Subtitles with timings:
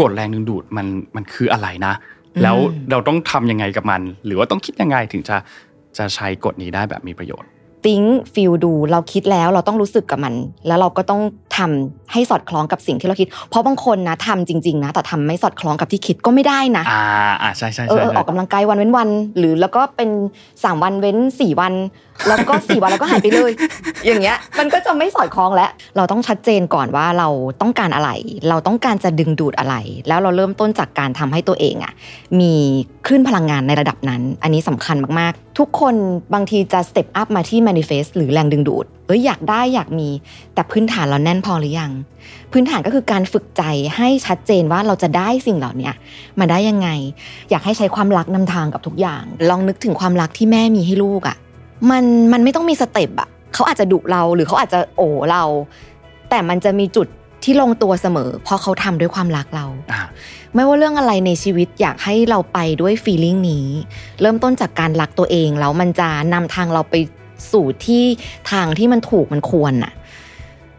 [0.00, 0.86] กฎแรงดึงดูดมัน
[1.16, 1.94] มันคืออะไรนะ
[2.42, 2.56] แล้ว
[2.90, 5.36] เราต้องทำยังไงกับมัน หรือว่าต้องคิดยังไงถึงจะ
[5.98, 7.48] จะใช้กฎนี้ได้แบบมีประโยชน์
[7.86, 8.02] ติ้ง
[8.34, 10.34] ฟิลดูเราคิดแล้วเราต้องรู้สึกกับมัน
[10.66, 11.20] แล้วเราก็ต้อง
[11.58, 17.02] ทำให้สอดคล้องกับสิ่งที่เราคิด เพราะบางคนนะทำจริง ๆ นะแต่ทำไม่สอดคล้องกับที่คิดก็ไม่ได้นะอ่า
[17.42, 19.08] อ่าใช่ใช่เออออกกำลังกายวันเว้นวัน
[19.38, 20.10] หรือแล้วก็เป็น
[20.64, 21.74] สามวันเว้นสี่วัน
[22.28, 23.52] แล้วก็สี่วันแล้วก็หายไปเลย
[24.06, 27.28] อย่างเงี้ย มันก็จะไม่สอดคล้องแล้ว เราต้องชัดเจนก่อนว่าเรา
[27.60, 28.10] ต้องการอะไร
[28.48, 29.74] เราต้องการจะดึงดูดอะไร
[30.08, 31.92] แล้วเราเริ่มต้นจากการทำให้ตัวเองอะ
[32.40, 32.52] มี
[33.06, 35.94] คลื่นพลังงานในระดับนั้น อันนี้สำคัญมากๆ ทุกคน
[36.34, 40.08] บางทีจะสเต็ปอัพมาที่ manifest หรือแรงดึงดูดเอ้ยอยากได้อยากมี
[40.54, 41.92] แต่พื้นฐานเราแน่นพอหรือยัง
[42.52, 43.62] พื้นฐานก็คือการฝึกใจ
[43.96, 45.90] ให้ชัดเจนว่าเราจะได้สิ่งเหล่านี้
[46.38, 46.88] มาได้ยังไง
[47.50, 51.36] อยากให้ใช้ความรักนำทางกับทุกอย่าง ลองนึกถึงความรักที่แม่มีให้ลูกอะ่ะ
[51.90, 55.44] มันมันไม่ต้องมีสเต็ปอะ่ะเขาอาจจะดุเราหรือเขาอาจจะโอ้เรา
[56.30, 57.06] แต่มันจะมีจุด
[57.44, 59.66] ที่ลงตัวเสมอ เพราะเขาทำด้วยความรักเรา
[60.54, 63.66] ไม่ว่าเรื่องอะไรในชีวิตอยากให้เราไปด้วยฟีลลิ่งนี้
[64.20, 66.94] เริ่มต้นจากการรักตัวเองแล้วมันจะนำทางเราไป
[67.52, 68.04] สู่ที่
[68.50, 69.92] ทางที่มันถูกมันควรน่ะ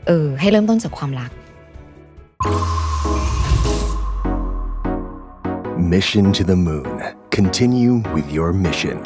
[0.08, 1.32] เออให้เริ่มต้นจากความรัก
[5.94, 6.88] Mission to the Moon
[7.38, 8.98] Continue with your mission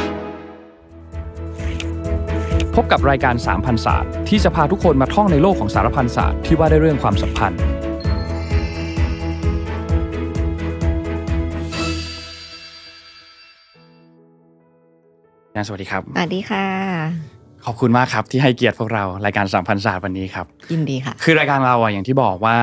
[2.76, 7.62] พบกับรายการสามพันศาสตร์ที่จะพาทุกคนมาท่องในโลกของสารพันศาสตร์ที่ว่าด้วยเรื่องความสัมพันธ์
[15.68, 22.58] สวัสดีครับ สวัสดีค่ะ ขอบคุณมากครับที่ให้เกียรติพวกเรารายการสัมพันธ์ศาสตร์วันนี้ครับยินดีค่ะ คือรายการเราอะอย่างที่บอกว่า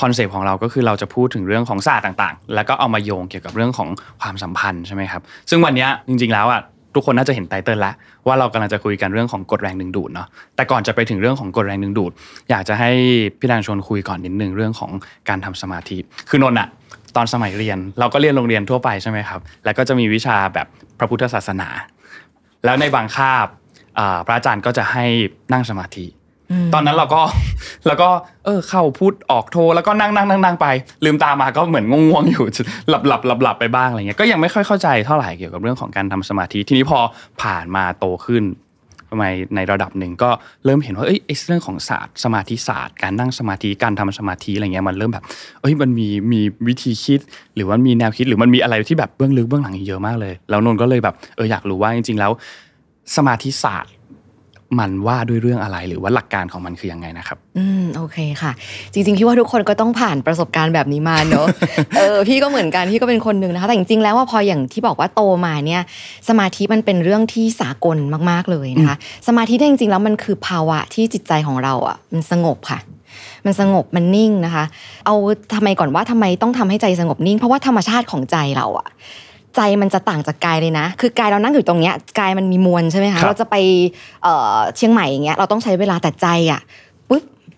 [0.00, 3.88] concept ของเราก็คือเราจะพูดถึงเรื่องของศาสตร์ต่างๆ แล้วก็เอามาโยงเกี่ยวกับเรื่องของ
[4.22, 6.60] ความสัมพันธ์ใช่ไหมครับซึ่งวันนี้จริงๆแล้วอะ
[6.94, 7.94] ทุกคนน่าจะเห็นไตเติลแล้ว
[8.26, 12.12] ว่าเรากำลังจะคุยกันเรื่องของกฎแรงดึงดูดเนาะแต่ก่อนจะไปถึงเรื่องของกฎแรงดึงดูด
[12.50, 12.90] อยากจะให้
[13.38, 14.90] พี่ดังชวนคุยก่อนนิดนึงเรื่องของ
[15.28, 16.68] การทำสมาธิ คือนนอะ
[17.16, 20.66] ตอนสมัยเรียน เราก็เรียนโรงเรียนทั่วไปใช่ไหมครับ แล้วก็จะมีวิชาแบบ
[20.98, 21.68] พระพุทธศาสนา
[22.64, 23.46] แล้วในบางคาบ
[24.26, 25.04] พระอาจารย์ก็จะให้
[25.52, 26.06] นั่งสมาธิ
[26.74, 27.22] ตอนนั้นเราก็
[27.86, 28.08] แล้วก็
[28.44, 30.66] เออ เข้าพูดออกโทรแล้วก็นั่งนั่งนั่งนั่งไป
[31.04, 32.44] ลืมตามาก็เหมือนง่วงๆอยู่
[32.88, 36.98] หลับหลับหลับหลับไปบ้างอะไรเงี้ยก็ยังไม่ค่อยเข้าใจเท่าไหร่เกี่ยวกับเรื่องของการทำสมาธิทีนี้พอ
[37.42, 38.44] ผ่านมาโตขึ้น
[39.10, 39.26] ทำไม
[39.56, 40.30] ในระดับหนึ่งก็
[40.64, 45.24] เริ่มเห็นว่าเอ้ยเรื่องของศาสตร์สมาธิศาสตร์ การนั่งสมาธิการทำสมาธิอะไรเงี้ยมันเริ่มแบบ
[45.60, 47.20] เอ้ยมันมีมีวิธีคิด
[47.54, 52.32] หรือว่ามีแนวคิดหรือมันมีอะไรที่แบบเบื้องลึกเบื้องหลังเยอะมากเลย แล้วนนก็เลยแบบเอออยากรู้ว่าจริง ๆ แล้ว
[53.16, 53.92] สมาธิศาสตร์
[54.80, 58.52] มันว่าด้วยเรื่องอะไรหรือว่าหลักการของมันคือยังไงนะครับ อืมโอเคค่ะ
[58.92, 61.46] จริงๆพี่ว่าทุกคนก็ต้องผ่านประสบการณ์แบบนี้มาเนอะ
[61.96, 65.82] เออพี่ก็เหมือนกันพี่ก็เป็นคนหนึ่งนะคะ แต่จริงๆแล้วว่าพออย่างที่บอกว่าโตมาเนี่ย
[66.28, 67.96] สมาธิมันเป็นเรื่องที่สากล
[68.30, 68.96] มากๆเลยนะคะ
[69.28, 72.78] สมาธิจริงๆแล้วมันคือภาวะที่จิตใจของเราอะมันสงบค่ะ
[73.44, 74.64] มันสงบมันนิ่งนะคะ
[75.06, 75.14] เอา
[75.54, 78.88] ทำไมก่อนว่าทำไมต้องทำให้ใจสงบนิ่ง เพราะว่าธรรมชาติของใจเราอะ
[79.56, 83.56] ใจมันจะต่างจากกายเลยนะ คือกายเรานั่งอยู่ตรงเนี้ยกายมันมีมวลใช่ไหมคะเราจะไป
[84.76, 86.91] เชียงใหม่อย่างเงี้ยเราต้องใช้เวลาแต่ใจอะปุ๊บ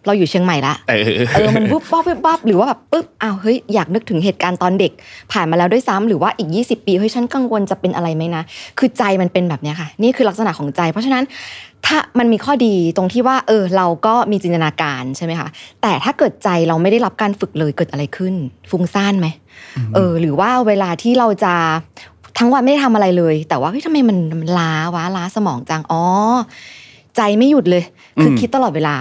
[0.06, 4.92] เราอยู่เชียงใหม่ละเออมันปุ๊บป๊บป๊บหรือว่าแบบปุ๊บอ้าวเฮ้ยอยากนึกถึงเหตุการณ์ตอนเด็ก
[5.32, 8.43] ผ่านมาแล้วด้วยซ้ำหรือว่าอีก 20 ปีเฮ้ยฉันกังวลจะเป็นอะไรไหมนะ
[8.78, 11.25] คือใจมันเป็นแบบนี้ค่ะ นี่คือลักษณะของใจ เพราะฉะนั้น
[11.87, 15.48] ถ้ามันมีข้อดีตรงที่ว่า เออ เราก็มีจินตนาการใช่ไหมคะ
[15.82, 18.34] แต่ถ้าเกิดใจเราไม่ได้รับการฝึกเลยเกิดอะไรขึ้น
[18.70, 19.26] ฟุ้งซ่านไหม
[19.94, 21.54] เออ หรือว่าเวลาที่เราจะ
[22.38, 26.03] ทั้งวันไม่ได้ทำอะไรเลย แต่ว่าเฮ้ยทำไมมันมันล้าวะล้าสมองจังอ๋อ
[27.16, 27.84] ใจไม่หยุดเลย
[28.20, 28.94] คือคิดตลอดเวลา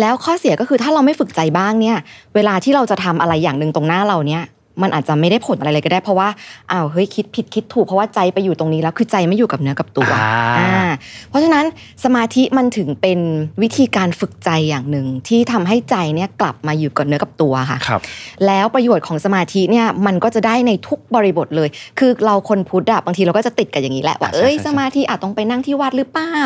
[0.00, 1.96] แล้วข้อเสียก็คือถ้าเราไม่ฝึกใจบ้างเนี่ย
[2.34, 4.42] เวลาที่เราจะทำอะไรอย่างหนึ่งตรงหน้าเราเนี่ย
[4.82, 6.28] มันอาจจะไม่ได้ผลอะไรเลยก็ได้เพราะว่า
[6.72, 10.10] อ้าวเฮ้ยคิดผิดคิดถูกเพราะว่าใจไปอยู่ตรงนี้แล้วคือใจไม่อยู่กับเนื้อกับตัว
[10.58, 10.88] อ่า
[11.28, 11.64] เพราะฉะนั้น
[12.04, 13.18] สมาธิมันถึงเป็น
[13.62, 18.00] วิธีการฝึกใจอย่างหนึ่งที่ทำให้ใจเนี่ยกลับมาอยู่กับเนื้อกับตัวค่ะครับ
[18.46, 26.36] แล้วประโยชน์ของสมาธิเนี่ยมันก็จะได้ในทุกบริบทเลย คือเราคนพุทธอะบางทีเราก็จะติดกับอย่างนี้แหละว่าเอ้ยสมาธิอาจต้องไปนั่งที่วัดหรือเปล่า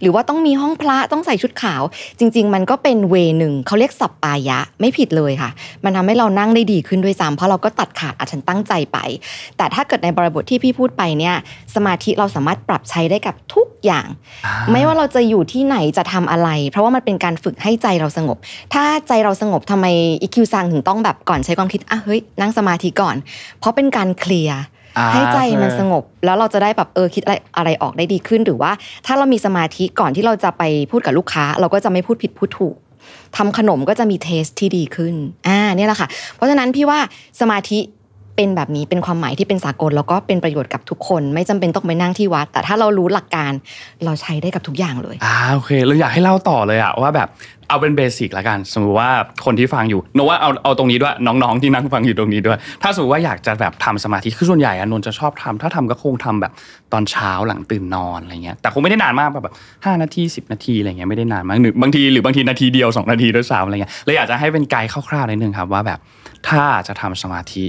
[0.00, 1.82] หรือว่าต้องมีห้องพระต้องใส่ชุดขาว
[2.18, 5.50] จริง ๆ มันก็เป็นเวหนึ่งเขาเรียกสัปปายะไม่ผิดเลยค่ะ
[5.84, 8.98] มันทำให้เรานั่งได้ดีขึ้นด้วยซ้ำเพราะเราก็ตัดขาดอาฉันตั้งใจไป
[9.56, 11.34] แต่ถ้าเกิดในบริบทที่พี่พูดไปเนี่ย
[11.74, 14.06] สมาธิเราสามารถปรับใช้ได้กับทุกอย่าง
[14.72, 18.36] ไม่ว่าเราจะอยู่ที่ไหนจะทำอะไร เพราะว่ามันเป็นการฝึกให้ใจเราสงบ
[18.74, 19.86] ถ้าใจเราสงบทำไม
[20.22, 23.16] อีคิวซังถึงต้องแบบก่อนใช้ความคิดอะเฮ้ยนั่งสมาธิก่อน
[23.58, 24.60] เพราะเป็นการเคลียร์
[25.12, 28.72] ให้ใจมันสงบแล้วเราจะได้แบบเออคิดอะไรอะไรออกได้ดีขึ้นหรือว่า
[29.06, 32.74] ถ้าเรามีสมาธิก่อนที่เราจะไปพูดกับลูกค้า เราก็จะไม่พูดผิดพูดถูก
[33.36, 35.14] ทำขนมก็จะมีเทสที่ดีขึ้น
[35.48, 36.98] อ่าเนี่ยแหละค่ะ เพราะฉะนั้นพี่ว่า
[37.40, 37.78] สมาธิ
[38.38, 43.52] เป็นแบบนี้เป็นความหมายที่เป็นสากล แล้วก็เป็นประโยชน์กับทุกคน ไม่จำเป็นต้องไปนั่งที่วัด แต่ถ้าเรารู้หลักการ
[44.04, 47.28] เราใช้ได้กับทุกอย่างเลยอ่าโอเคเราอยากให้เล่าต่อเลยอะว่าแบบ
[47.68, 49.10] เอาเป็นเบสิกละกันสมมติว่า
[49.44, 56.52] คนที่ฟังอยู่โนว่าเอาเอาตรงนี้ด้วยน้องๆที่นั่งฟังอยู่ตรงนี้ด้วย ถ้าสมมติว่าอยากจะแบบทำสมาธิคือส่วนใหญ่อะนนท์จะชอบทำถ้าทำก็คงทำแบบ
[56.92, 65.98] ตอนเช้าหลังตื่นนอนอะไรเงี้ยแต่คงไม่ได้นานมากแบบห้านาที10 นาทีอะไรเงี้ยไม่ได้นานมากหนึ่งบางทีหรือบางทีนาทีเดียวสองนาทีด้วยซ้ำอะไรเงี้ยเลยอยากจะให้เป็นไกด์คร่าวๆนิดนึงครับว่าแบบ
[66.48, 67.66] ถ้าจะทำสมาธิ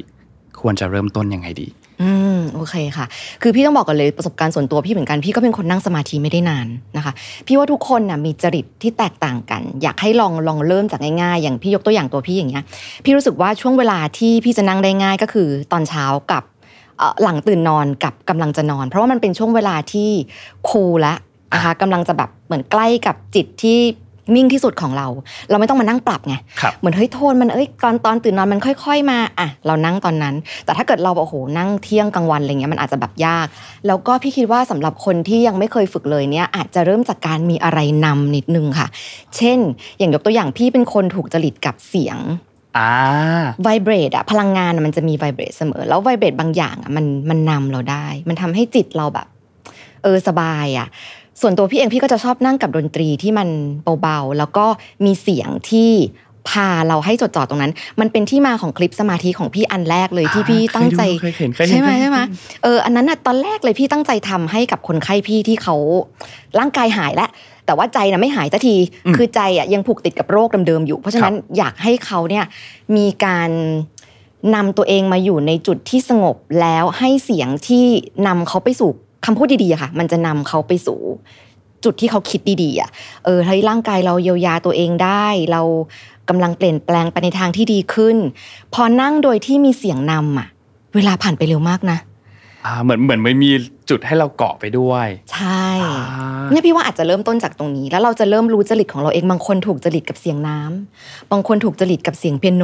[0.61, 1.67] ควรจะเริ่มต้นยังไงดี
[2.01, 3.06] อืมโอเคค่ะ
[3.41, 6.67] คือพี่ต้องบอกก่อนเลยประสบการณ์ส่วนตัวพี่เหมือนกันพี่ก็เป็นคนนั่งสมาธิไม่ได้นาน
[6.97, 7.13] นะคะ
[7.47, 12.63] พี่ว่าทุกคนน่ะมีจริตที่แตกต่างกัน อยากให้ลองลองเริ่มจากง่ายๆ อย่างพี่ยกตัวอย่างตัวพี่อย่างเงี้ย
[13.03, 16.44] พี่รู้สึกว่าช่วงเวลาที่พี่จะนั่งได้ง่ายก็คือตอนเช้ากับ
[17.23, 20.09] หลังตื่นนอนกับกำลังจะนอน เพราะว่ามันเป็นช่วงเวลาที่
[20.69, 21.13] คูลและ
[21.53, 23.79] นะคะกำลังจะแบบเหมือนใกล้กับจิตที่
[24.35, 25.07] นิ่งที่สุดของเรา
[25.49, 30.35] เราไม่ต้องมานั่งปรับไงครับเหมือนเฮ้ยโทนมันเอ้ยตอนตอนตื่นนอนมันค่อย ๆ มาอะเรานั่งตอนนั้น
[30.65, 33.47] แต่ถ้าเกิดเราโอ้โหนั่งเที่ยงกลางวันอะไรเงี้ยมันอาจจะแบบยาก
[33.87, 38.87] แล้วก็พี่คิดว่าสำหรับคนที่ยังไม่เคยฝึกเลยเนี่ยอาจจะเริ่มจากการมีอะไรนำนิดนึงค่ะ
[39.37, 39.59] เช่น
[39.97, 42.19] อย่างยกตัวอย่างพี่เป็นคนถูกจริตกับเสียง
[42.77, 42.91] อ่า
[43.63, 49.27] ไวเบรดอะพลังงานอะมันจะมีไวเบรดเสมอ แล้วไวเบรดบางอย่างอะมันมันนำเราได้ มันทำให้จิตเราแบบ
[50.03, 50.87] เออสบายอะ
[51.41, 53.47] ส่วนตัวพี่เองพี่ก็จะชอบนั่งกับดนตรีที่มัน
[54.01, 54.65] เบาๆ แล้วก็
[55.06, 55.91] มีเสียงที่
[56.50, 62.19] พาเราให้จดจ่อตรงนั้น มันเป็นที่มาของคลิปสมาธิของพี่อันแรกเลยที่พี่ตั้งใจเคยเห็นเคยเห็นใช่ไหมเคยเห็นใช่ไหม
[62.63, 65.75] เอออันนั้นน่ะตอนแรกเลยพี่ตั้งใจทำให้กับคนไข้พี่ที่เขา
[66.59, 67.30] ร่างกายหายแล้ว
[67.65, 68.75] แต่ว่าใจน่ะไม่หายสักที
[69.15, 72.45] คือใจอะยังผูกติดกับโรคเดิมๆอยู่ เพราะฉะนั้นอยากให้เขาเนี่ย
[72.95, 73.50] มีการ
[74.56, 77.86] นำตัวเองมาอยู่ในจุดที่สงบแล้วให้เสียงที่
[78.27, 78.91] นำเขาไปสู่
[79.25, 81.00] คำพูดดีๆอะค่ะ มันจะนำเขาไปสู่
[81.83, 82.89] จุดที่เขาคิดดีๆอะ
[83.25, 85.62] เออให้ร่างกายเราเยียวยาตัวเองได้ เรา
[86.30, 88.18] กำลังเปลี่ยนแปลงไปในทางที่ดีขึ้น
[88.74, 90.48] พอนั่งโดยที่มีเสียงนำอะ
[90.95, 91.98] เวลาผ่านไปเร็วมากนะ
[92.66, 93.51] อ่าเหมือนเหมือนไม่มี
[93.89, 95.95] จุดให้เราเกาะไปด้วย ใช่อ่า
[96.51, 102.63] เนี่ยพี่ว่าอาจจะเริ่มต้นจากตรงนี้ แล้วเราจะเริ่มรู้จริตของเราเองบางคนถูกจริตกับเสียงน้ำบางคนถูกจริตกับเสียงเปียโน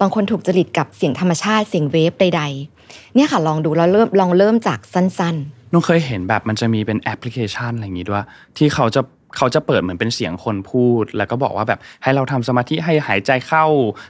[0.00, 5.36] บางคนถูกจริตกับเสียงธรรมชาติเสียงเวฟใดๆเนี่ยค่ะลองดูแล้วเริ่มลองเริ่มจากสั้น
[5.72, 8.24] น้องเคยเห็นแบบมันจะมีเป็นแอปพลิเคชันอะไรอย่างงี้ด้วย
[8.58, 9.00] ที่เขาจะ
[9.36, 13.64] เขาจะเปิดเหมือนเป็นเสียงคนพูด แล้วก็บอกว่าแบบให้เราทำสมาธิให้หายใจเข้า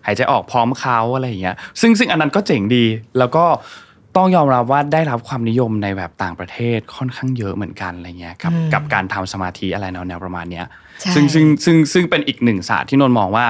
[0.06, 2.84] หายใจออกพร้อมเขาอะไรอย่างเงี้ยซึ่งซึ่งอันนั้นก็เจ๋งดี
[3.18, 3.44] แล้วก็
[4.16, 10.66] ต้องยอมรับว่าได้รับความนิยมในแบบต่างประเทศค่อนข้างเยอะเหมือนกันอะไรเงี้ยกับกับการทำสมาธิอะไรแนวแนวประมาณเนี้ย
[11.00, 13.46] ใช่ซึ่งซึ่งซึ่งซึ่งเป็นอีกหนึ่งศาสตร์ที่นนท์มองว่า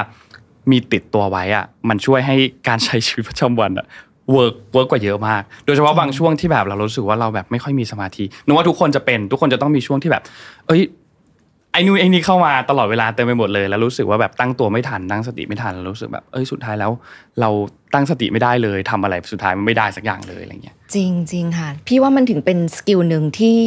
[0.71, 2.37] มีติดตัวไว้อะมันช่วยให้
[2.69, 3.87] การใช้ชีวิตประจำวันอะ
[4.33, 10.23] work work กว่าเยอะมาก โดยเฉพาะบางช่วงที่แบบเรารู้สึกว่าเราแบบไม่ค่อยมีสมาธินึกว่าทุกคนจะเป็นทุกคนจะต้องมีช่วงที่แบบ
[10.67, 10.83] เอ้ย
[11.73, 16.91] ไอ้นู่นไอ้นี่เข้ามาตลอดเวลาเต็มไปหมดเลย แล้วรู้สึกว่าแบบตั้งตัวไม่ทันตั้งสติไม่ทันแล้วรู้สึกแบบเอ้ยสุดท้ายแล้ว
[17.41, 17.51] เรา
[17.95, 23.61] ตั้งสติไม่ได้เลยทำอะไรสุดท้ายมันไม่ได้สักอย่างเลยอะไรเงี้ยจริงจริงค่ะ พี่ว่ามันถึงเป็น skill หนึ่งที่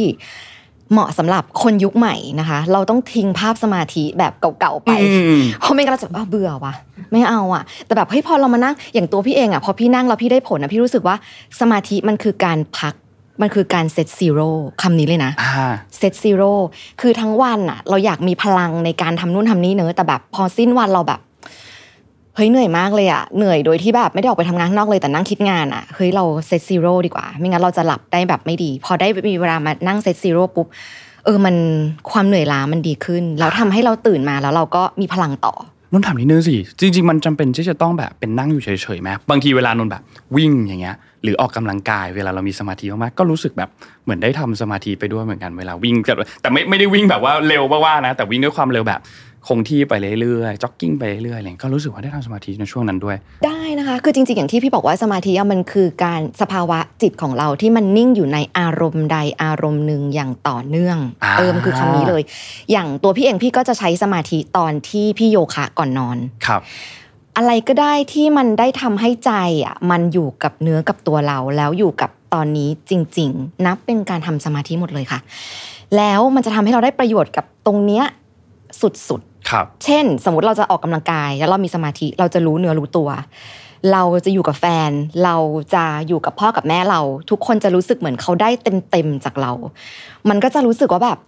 [0.92, 6.74] เหมาะสำหรับคนยุคใหม่นะคะ เราต้องทิ้งภาพสมาธิแบบเก่าๆไปอืมเพราะไม่งั้นเราจะอ้าวเบื่อว่ะ
[7.12, 11.16] ไม่เอาอะ แต่แบบเฮ้ยพอเรามานั่งอย่างตัวพี่เองอะพอพี่นั่งแล้วพี่ได้ผลอะพี่รู้สึกว่า
[11.60, 12.94] สมาธิมันคือการพัก
[13.42, 14.50] มันคือการ set zero
[14.82, 16.52] คำนี้เลยนะอ่า set zero
[17.00, 21.20] คือทั้งวันอะ เราอยากมีพลังในการทำนู่นทำนี่เนอะแต่แบบพอสิ้นวันเราแบบ
[22.36, 30.66] เฮ้ยเหนื่อยมากเลยอะเหนื่อยโดยที่แบบไม่ได้ออกไปทำงานข้างนอกเลยแต่นั่งคิดงานอะเฮ้ยเรา set zero ดีกว่า ไม่งั้นเราจะหลับได้แบบไม่ดี พอได้มีเวลามานั่ง set zero ปุ๊บ
[31.24, 31.54] เออมัน
[32.10, 35.54] ความเหนื่อยล้ามันดีขึ้น แล้วทำให้เราตื่นมาแล้วเราก็มีพลังต่อ
[35.92, 40.02] นนถามนิดนึงสิจริง ๆ มันจำเป็นที่จะต้องแบบเป็นนั่งอยู่เฉยๆไหมบางทีเวลานนแบบ
[40.36, 43.70] วิ่งอย่างเงี้ย หรือออกกำลังกายเวลาเรามีสมาธิมากๆก็รู้สึกแบบ
[44.04, 49.00] เหมือนได้ทำสมาธิไปด้วยเหมือนกันเวลาวิ่งแต่แต่ไม่ไม่ได้วิ่งแบบว่าเร็วว่าๆนะ แต่วิ่งด้วยความเร็วแบบ
[49.48, 62.22] คงที่ไปเรื่อยๆจ็อกกิ้งไปเรื่อยๆอะไรอย่างเงี้ยก็รู้สึกว่าได้ทำสมาธิในช่วงนั้นด้วย ได้นะคะ คือจริงๆอย่างที่พี่บอกว่าสมาธิอะมันคือการสภาวะจิตของเราที่มันนิ่งอยู่ในอารมณ์ใดอารมณ์หนึ่งอย่างต่อเนื่องอ่าเออมันคือคำนี้เลย
[62.72, 66.60] อย่างตัวพี่เองพี่ก็จะใช้สมาธิตอนที่พี่โยคะก่อนนอนครับ
[67.36, 69.32] อะไรก็ได้ที่มันได้ทำให้ใจ
[69.64, 75.20] อะมันอยู่กับเนื้อกับตัวเราแล้วอยู่กับตอนนี้จริง ๆ นับเป็นการทำสมาธิหมดเลยค่ะ
[75.96, 78.04] แล้วมันจะทำให้เราได้ประโยชน์กับตรงเนี้ย
[78.80, 83.08] สุดๆ ครับ เช่น สมมติเราจะออกกำลังกาย แล้วเรามีสมาธิเราจะรู้เนื้อรู้ตัว
[83.92, 84.90] เราจะอยู่กับแฟน
[85.24, 85.36] เรา
[85.74, 89.52] จะอยู่กับพ่อกับแม่เรา ทุกคนจะรู้สึกเหมือนเขาได้เต็มเต็มๆจากเรา
[90.28, 91.18] มันก็จะรู้สึกว่าแบบ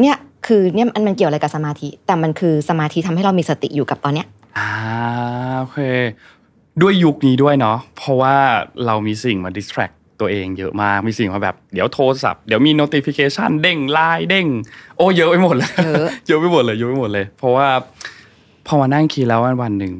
[0.00, 4.26] เนี่ยคือเนี่ยมันมันเกี่ยวอะไรกับสมาธิ แต่มันคือสมาธิทำให้เรามีสติอยู่กับตอนเนี้ย
[4.58, 4.70] อ่า
[5.58, 5.78] โอเค
[6.82, 8.34] ด้วยยุคนี้ด้วยเนาะเพราะว่า
[8.86, 14.46] เรามีสิ่งมา distract ตัวเองเยอะมากมีสิ่งมาแบบเดี๋ยวโทรศัพท์เดี๋ยวมี notification เด้งไลน์เด้ง
[14.96, 17.68] โอ้เยอะไปหมดเลยเยอะเยอะไปหมดเลยเยอะไปหมดเลย เพราะว่า
[18.66, 19.92] พอมานั่งคิดแล้ววันวันหนึ่ง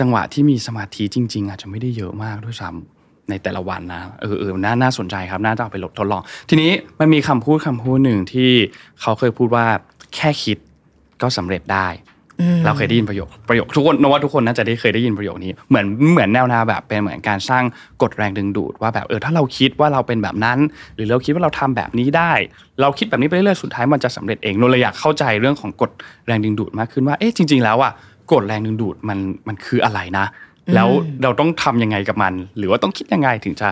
[0.00, 8.50] จังหวะที่มีสมาธิจริง ๆ อาจจะไม่ได้เยอะมากด้วยซ้ำในแต่ละวันนะเออเออน่าน่าสนใจครับน่าจะเอาไปทดลอง ทีนี้มันมีคำพูดคำพูดหนึ่งที่
[9.00, 9.66] เขาเคยพูดว่า
[10.14, 10.58] แค่คิด
[11.22, 11.86] ก็สำเร็จได้
[12.64, 17.64] เราเคยได้ยินประโยคประโยคทุกคนนกว่าทุกคนน่าจะได้เคยได้ยินประโยคนี้เหมือนเหมือนแนวแนวแบบเป็นเหมือนการสร้าง
[18.02, 20.58] กฎแรงดึงดูดว่าแบบเออถ้าเราคิดว่าเราเป็นแบบนั้น
[20.94, 22.32] หรือเราคิดว่าเราทำแบบนี้ได้
[22.80, 25.90] เราคิดแบบนี้ไปเรื่อยๆสุดท้ายมันจะสำเร็จเองนนเลยอยากเข้าใจเรื่องของกฎ
[26.26, 27.92] แรงดึงดูดมากขึ้นว่าเอ๊ะจริง ๆ แล้วอะ
[28.32, 29.18] กฎแรงดึงดูดมัน
[29.48, 30.26] มันคืออะไรนะ
[30.74, 30.88] แล้ว
[31.22, 33.68] เราต้องทำยังไงกับมัน หรือว่าต้องคิดยังไงถึงจะ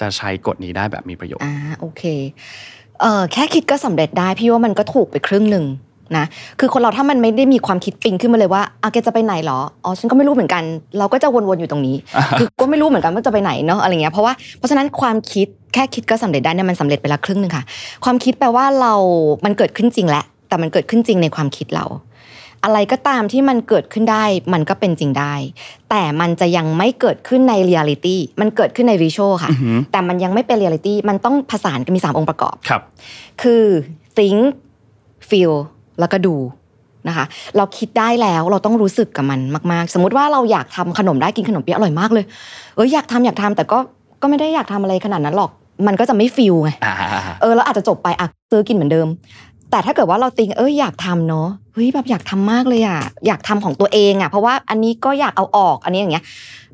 [0.00, 2.02] จะใช้กฎนี้ได้แบบมีประโยชน์อ่าโอเค
[3.00, 5.64] เออแค่คิดก็สำเร็จได้พี่ว่ามันก็ถูกไปครึ่งหนึ่ง
[6.16, 6.24] นะ
[6.60, 10.62] คือคนเราถ้ามันไม่ได้มีความคิดปิงขึ้นมาเลยว่าอาแกจะไปไหนเหรออ๋อฉันก็ไม่รู้เหมือนกัน
[10.98, 11.96] เราก็จะวนๆอยู่ตรงนี้
[12.38, 17.64] คือก็ไม่รู้เหมือนกันว่าจะไปไหนเนาะอะไรเงี้ยเพราะว่าเพราะฉะนั้นความคิดแค่คิดก็สำเร็จได้เนี่ยมันสำเร็จไปละครึ่งหนึ่งค่ะ
[18.04, 18.94] ความคิดแปลว่าเรา
[19.44, 21.86] มันเกิดขึ้นจริงแหละ แต่มันเกิดขึ้นจริงในความคิดเรา
[22.64, 25.34] อะไรก็ตามที่มันเกิดขึ้นได้ มันก็เป็นจริงได้
[25.90, 29.50] แต่มันจะยังไม่เกิดขึ้นในเรียลิตี้ มันเกิดขึ้นใน visual ค่ะ
[29.92, 32.82] แต่มันยังไม่เป็นเรียลิตี้ มันต้องผสานกันมี3องค์ประกอบครับ
[33.42, 33.64] คือ
[34.16, 34.40] think
[35.28, 35.54] feel
[36.00, 36.36] แล้วก็ do
[37.08, 37.24] นะคะ
[37.56, 39.40] เราคิดได้แล้วเราต้องรู้สึกกับมัน
[39.72, 42.24] มาก ๆ สมมุติว่าเราอยากทำขนมได้กินขนมเปี๊ยะอร่อยมากเลย
[42.74, 43.78] เอออยากทำอยากทำแต่ก็
[44.22, 45.50] ก็ไม่ได้อยากทำอะไรขนาดนั้นหรอก
[45.86, 46.94] มันก็จะไม่ฟิลไงอ่า
[47.40, 49.08] เออเราอาจจะจบไปอะซื้อกินเหมือนเดิม
[49.70, 56.24] แต่ถ้าเกิดว่าเราติงเอออยากทำเนาะเฮ้ยแบบอยากทำมากเลยอะอยากทำของตัวเองอะ เพราะว่าอันนี้ก็อยากเอาออกอันนี้อย่างเงี้ย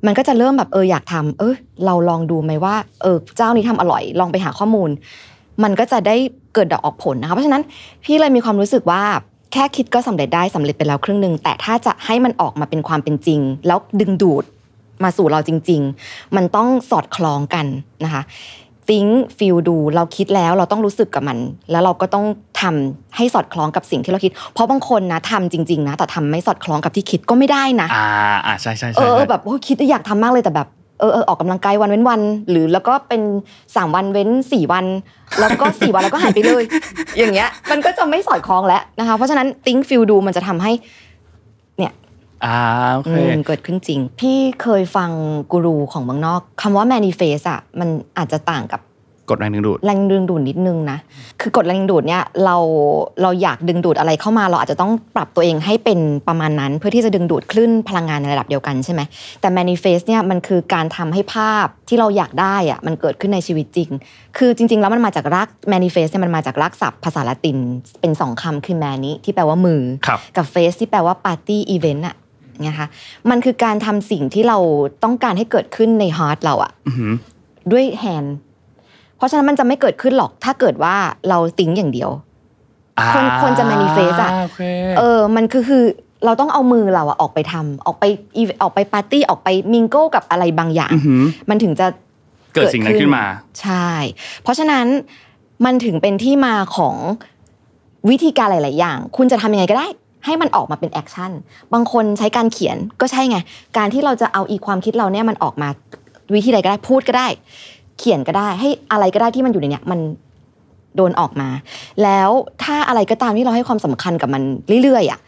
[0.07, 1.55] มันก็จะเริ่มแบบเอออยากทำเออ
[1.87, 4.91] เราลองดูไหมว่า เออเจ้านี้ทำอร่อย ลองไปหาข้อมูล
[5.63, 6.17] มันก็จะได้
[6.55, 7.63] เกิดดอกออกผลนะคะเพราะฉะนั้น
[8.05, 9.03] พี่เลยมีความรู้สึกว่า
[9.53, 14.45] แค่คิดก็สำเร็จได้สำเร็จไปแล้วครึ่งหนึ่งแต่ถ้าจะให้มันออกมาเป็นความเป็นจริง แล้วดึงดูด
[15.05, 17.67] มาสู่เราจริง ๆ มันต้องสอดคล้องกัน
[18.05, 18.23] นะคะ
[18.89, 21.39] think feel ดูเราคิดแล้วเราต้องรู้สึกกับมัน
[21.71, 22.25] แล้วเราก็ต้อง
[22.61, 28.07] ทำให้สอดคล้องกับสิ่งที่เราคิด เพราะบางคนนะทำจริง ๆ นะแต่ทำไม่สอดคล้องกับที่คิดก็ไม่ได้นะอ่า
[28.47, 30.69] อ่าใช่ใช่เอใช่อเอใช่อแบบโอ้ยคิดว่าอยากทำมากเลยแต่แบบ
[30.99, 32.21] เออเออออกกำลังกายวันเว้นวัน
[32.51, 33.23] หรือแล้วก็เป็น
[33.77, 34.87] สามวันเว้นสี่วัน
[35.41, 36.65] แล้วก็สี่วันแล้วก็หายไปเลย
[37.19, 40.73] อย่างเงี้ย มันก็จะไม่สอดคล้องแล้วนะคะ เพราะฉะนั้น think feel ดูมันจะทำให้
[41.79, 41.93] เนี่ย
[42.45, 42.57] อ่า
[42.95, 45.11] โอเคอืมเกิดขึ้นจริง พี่เคยฟัง
[45.53, 48.81] กูรูของเมืองนอกคำว่า manifest อะมันอาจจะต่างกับ
[49.31, 50.99] กดแรงดึงดูดแรงดึงดูดนิดนึงนะ
[51.41, 52.57] คือกฎแรงดึงดูดเนี่ยเรา
[53.23, 59.01] เราอยากดึงดูดอะไรเข้ามา เราอาจจะต้องปรับตัวเองให้เป็นประมาณนั้น เพื่อที่จะดึงดูดคลื่นพลังงานในระดับเดียวกันใช่ไหม
[59.41, 63.91] แต่ manifest เนี่ยมันคือการทำให้ภาพที่เราอยากได้อะมันเกิดขึ้นในชีวิตจริง
[64.39, 67.59] คือจริง ๆ แล้วมันมาจากราก manifest เนี่ยมันมาจากรากศัพท์ภาษาละติน
[68.01, 72.17] เป็นสองคำคือ mani ที่แปลว่ามือครับกับ face ที่แปลว่า party event อะ
[72.67, 72.87] นะคะ
[73.31, 74.59] มันคือการทำสิ่งที่เรา
[75.05, 77.13] ต้องการให้เกิดขึ้นใน heart เราอะอือหือ
[77.73, 78.37] ด้วยแฮนด์
[79.17, 80.95] เพราะฉะนั้นมันจะไม่เกิดขึ้นหรอก ถ้าเกิดว่า
[81.29, 82.11] เราติ้งอย่างเดียว
[82.99, 84.61] อ่าคนคนจะ manifest อะโอเค
[84.99, 85.85] เออ มันคือคือ
[86.25, 88.05] เราต้องเอามือเราอะออกไปทำออกไป
[88.41, 91.87] eve- ออกไปปาร์ตี้ออกไปมิงโก้กับอะไรบางอย่างอือหือมันถึงจะ
[92.55, 93.25] เกิดสิ่งนั้นขึ้นมา
[93.61, 93.89] ใช่
[94.43, 94.87] เพราะฉะนั้น
[95.65, 96.97] มันถึงเป็นที่มาของ
[98.11, 99.87] วิธีการหลาย ๆ อย่าง คุณจะทำยังไงก็ได้
[100.25, 101.33] ให้มันออกมาเป็น action
[101.73, 103.39] บางคนใช้การเขียนก็ใช่ไง
[103.77, 105.69] การที่เราจะเอาอีความคิดเราเนี่ยมันออกมา
[106.35, 107.29] วิธีใดก็ได้พูดก็ได้
[107.99, 110.01] เขียนก็ได้ให้อะไรก็ได้ที่มันอยู่ในเนี้ยมัน
[110.97, 111.49] โดนออกมา
[112.03, 112.31] แล้ว
[112.63, 114.43] ถ้าอะไรก็ตามที่เราให้ความสำคัญกับมัน
[114.83, 115.21] เรื่อยๆอะ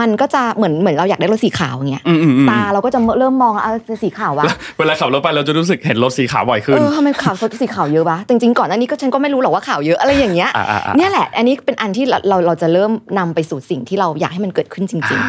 [0.00, 4.44] มันก็จะเหมือนเหมือนเราอยากได้รถสีขาวอย่างเงี้ยอืมอืมอืมตาเราก็จะเริ่มมองเอาสีขาววะ
[4.78, 15.20] เวลาขับรถไปเราจะรู้สึกเห็นรถสีขาวบ่อยขึ้นเออทำไมข่าวสีขาวเยอะวะจริงๆก่อนหน้านี้ก็ฉันก็ไม่รู้หรอกว่าข่าวเยอะอะไรอย่างเงี้ยอ่าอ่าอ่าเนี่ยแหละ อันนี้เป็นอันที่เราเราเราจะเริ่มนำไปสู่สิ่งที่เราอยากให้มันเกิดขึ้นจริงอ่า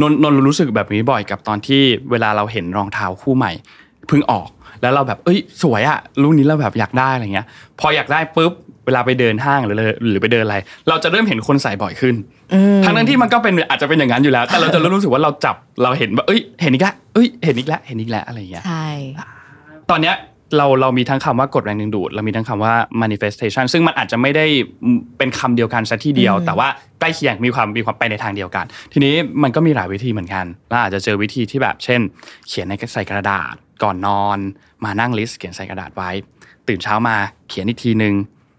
[0.00, 1.80] นนนนรู้สึกแบบนี้บ่อยกับตอนที่
[2.10, 3.52] เวลาเราเห็นรองเท้าคู่ใหม่
[4.06, 4.48] เพิ่งออก
[4.82, 7.46] แล้วเราแบบเอ้ยสวยอะรุ่นนี้เราแบบอยากได้อะไรเงี้ย
[7.80, 8.52] พออยากได้ปุ๊บ
[8.86, 9.76] เวลาไปเดินห้างหรือ
[10.10, 10.56] หรือไปเดินอะไร
[10.88, 18.88] เราจะเริ่มเห็นคนใส่บ่อยขึ้นๆอืมทั้งนั้นที่มันก็เป็นอาจจะเป็นอย่างนั้นอยู่แล้ว แต่เราจะเริ่มรู้สึกว่าเราจับเราเห็นว่าเอ้ย เห็นอีกแล้วเอ้ยเห็นอีกแล้วเห็นอีกแล้วอะไรเงี้ยใช่
[19.90, 20.14] ตอนเนี้ย
[20.56, 24.46] เราเรามีทั้งคำว่ากดแรงดึงดูด เรามีทั้งคำว่า manifestation ซึ่งมันอาจจะไม่ได้
[25.18, 26.68] เป็นคำเดียวกันซะทีเดียว แต่ว่า
[27.00, 32.00] ใกล้เคียงมีความมีความไปในทางเดียวกัน ทีนี้มันก็มีหลายวิธีเหมือนกันเราอาจจะเจอวิธีที่แบบเช่น
[32.48, 34.38] เขียนในใส่กระดาษ ก่อนนอน
[34.84, 36.10] มานั่งลิสต์เขียนใส่กระดาษไว้
[36.68, 37.16] ตื่นเช้ามา
[37.48, 38.14] เขียนอีกทีนึง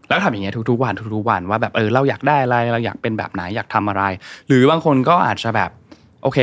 [0.08, 4.04] แล้วทำอย่างเงี้ยทุกๆวันทุกๆวันว่าแบบเออเราอยากได้อะไรเราอยากเป็นแบบไหนอยากทำอะไร
[4.48, 5.70] หรือบางคนก็อาจจะแบบ
[6.24, 6.40] โอเค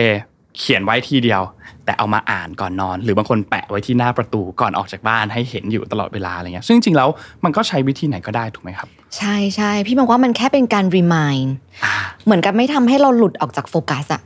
[0.59, 1.43] เขียนไว้ทีเดียว
[1.85, 7.09] แต่เอามาอ่านก่อนนอน หรือบางคนแปะไว้ที่หน้าประตูก่อนออกจากบ้านให้เห็นอยู่ตลอดเวลาอะไรเงี้ยซึ่งจริงๆแล้ว
[7.45, 11.49] มันก็ใช้วิธีไหนก็ได้ถูกไหมครับ ใช่ใช่พี่มองว่ามันแค่เป็นการ remind
[11.85, 11.95] อ่า
[12.25, 14.23] เหมือนกับไม่ทำให้เราหลุดออกจากโฟกัสอะ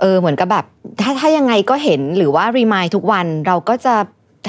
[0.00, 0.64] เออเหมือนกับแบบ
[1.00, 3.94] ถ้าถ้ายังไงก็เห็นหรือว่า remind ทุกวันเราก็จะ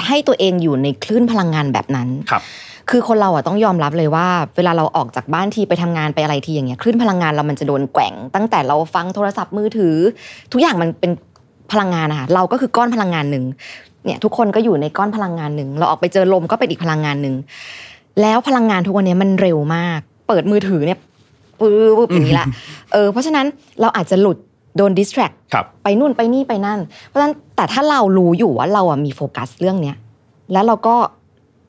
[0.06, 2.42] ให้ตัวเองอยู่ในคลื่นพลังงานแบบนั้นครับ
[2.90, 4.26] คือคนเราอะต้องยอมรับเลยว่า
[4.56, 9.96] เวลาเราออกจากบ้านทีไปทำงานไปอะไรทีอย่างเงี้ยคลื่นพลังงานเรามันจะโดนแกว่ง ตั้งแต่เราฟังโทรศัพท์มือถือ
[10.52, 11.10] ทุกอย่างมันเป็น
[11.72, 13.44] พลังงานนะคะเราก็คือก้อนพลังงานหนึ่ง
[14.04, 17.34] เนี่ยทุกคนก็อยู่ในก้อนพลังงานหนึ่งเราออกไปเจอลมก็เป็นอีกพลังงานหนึ่ง
[18.22, 20.98] แล้วพลังงานทุกวันนี้มันเร็วมาก เปิดมือถือเนี่ย
[21.60, 22.46] ปื๊บอย่างนี้ละ
[22.92, 23.46] เออเพราะฉะนั้น
[23.80, 24.38] เราอาจจะหลุด
[24.76, 25.32] โดนดิสแทรก
[25.82, 29.96] ไปนู่นไปนี่ไปนั่น เพราะฉะนั้นแต่ถ้าเรารู้อยู่ว่าเราอะมีโฟกัสเรื่องเนี้ย
[30.52, 30.96] แล้วเราก็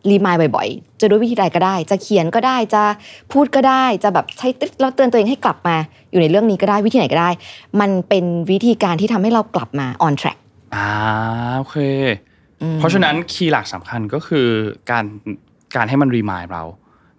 [0.10, 2.84] รีมายบ่อยๆ จะด้วยวิธีใดก็ได้ จะเขียนก็ได้ จะ
[3.32, 5.76] พูดก็ได้ จะแบบใช้ติ๊กเราเตือนตัวเองให้กลับมา
[6.12, 7.30] อยู่ในเรื่องนี้ก็ได้ วิธีไหนก็ได้
[7.80, 10.38] มันเป็นวิธีการที่ทำให้เรากลับมา on track
[10.76, 10.90] อ่า
[11.58, 11.78] โอเค
[12.62, 14.48] อืมเพราะฉะนั้นคีย์หลักสำคัญก็คือ
[14.92, 15.06] การ
[15.76, 16.64] การให้มันรีมายเรา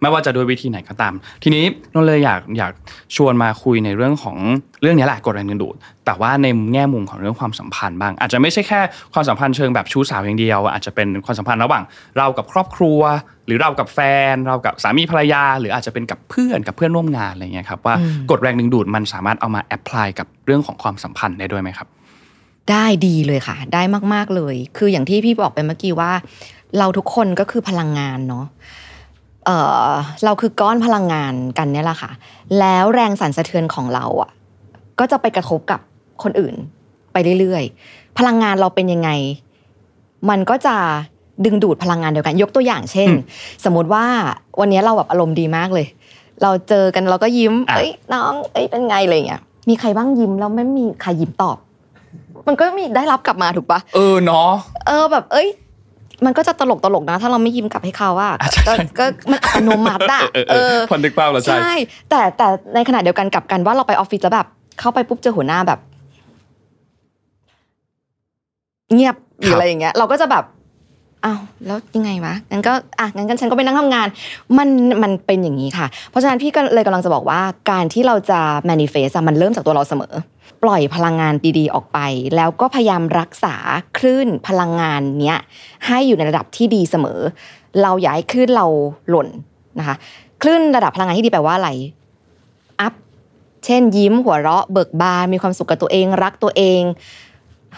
[0.01, 2.71] ไม่ว่าจะด้วยวิธีไหนก็ตาม ทีนี้นนเลยอยากอยาก
[3.15, 4.37] ชวนมาคุยในเรื่องของ
[4.81, 8.79] เรื่องนี้แหละกดแรงดึงดูด แต่ว่าในแง่มุมของเรื่องความสัมพันธ์บ้าง อาจจะไม่ใช่แค่
[9.13, 11.83] ความสัมพันธ์เชิงแบบชู้สาวอย่างเดียว อาจจะเป็นความสัมพันธ์ระหว่าง
[12.17, 13.01] เรากับครอบครัว
[13.45, 13.99] หรือเรากับแฟ
[14.33, 17.95] น เรากับสามีภรรยา หรืออาจจะเป็นกับเพื่อนกับเพื่อนร่วมงานอะไรเงี้ยครับว่า
[18.31, 21.87] กดแรงดึงดูดมันสามารถเอามาแอพพลายกับเรื่องของความสัมพันธ์ได้ด้วยไหมครับ
[22.71, 23.81] ได้ดีเลยค่ะ ได้
[24.13, 26.11] มากๆเลย คืออย่างที่พี่บอกไปเมื่อกี้ว่า
[26.79, 28.45] เราทุกคนก็คือพลังงานเนาะ
[29.45, 29.49] เอ
[29.89, 29.91] อ
[30.25, 32.11] เราคือก้อนพลังงานกันเนี่ยแหละค่ะ
[32.59, 34.31] แล้วแรงสั่นสะเทือนของเราอะ
[34.99, 35.79] ก็จะไปกระทบกับ
[36.23, 36.55] คนอื่น
[37.13, 39.09] ไปเรื่อยๆ พลังงานเราเป็นยังไง
[40.29, 40.75] มันก็จะ
[41.45, 43.19] ดึงดูดพลังงานเดียวกัน ยกตัวอย่างเช่นอืม
[43.65, 44.05] สมมติว่า
[44.59, 45.87] วันนี้เราแบบอารมณ์ดีมากเลย
[46.41, 51.57] เราเจอกันเราก็ยิ้มอะเอ้ยน้อง เอ้ยเป็นไงอะไรอย่างเงี้ย มีใครบ้างยิ้มแล้วไม่มีใครยิ้มตอบ
[52.47, 54.49] มันก็มีได้รับกลับมาถูกปะเออเนาะ
[54.87, 55.47] เออแบบ เอ้ย
[56.25, 61.73] มันก็จะตลกตลกๆนะ ถ้าเราไม่ยิ้มกลับให้เขาอะอะใช่ก็ก็มันอัตโนมัติอะเออเออเออพอนึกภาพแล้วใช่ใช่
[62.09, 64.47] แต่แต่ในขณะเดียวกันกลับกันว่าเราไปออฟฟิศแล้วแบบ
[64.79, 65.79] เข้าไปปุ๊บเจอหัวหน้าแบบ
[68.93, 70.43] เงียบหรืออะไรอย่างเงี้ย เราก็จะแบบ
[71.25, 74.07] อ้าวแล้วยังไงวะงั้นก็อะงั้นกันฉันก็ไปนั่งทำงาน
[74.57, 74.69] มัน
[75.03, 80.13] มันเป็นอย่างนี้ค่ะ เพราะฉะนั้นพี่ก็เลยกำลังจะบอกว่าการที่เราจะ manifest อะมันเริ่มจากตัวเราเสมอ
[80.63, 81.99] ปล่อยพลังงานดีๆ ออกไป
[82.35, 83.55] แล้วก็พยายามรักษา
[83.97, 85.39] คลื่นพลังงานเนี้ย
[85.85, 87.19] ให้อยู่ในระดับที่ดีเสมอ
[87.81, 88.65] เราอย่าให้คลื่นเรา
[89.09, 89.27] หล่น
[89.79, 89.95] นะคะ
[90.41, 91.69] คลื่นระดับพลังงานที่ดีแปลว่าอะไร
[92.81, 92.93] อัพ
[93.65, 96.81] เช่น ยิ้มหัวเราะเบิกบานมีความสุขกับตัวเอง รักตัวเอง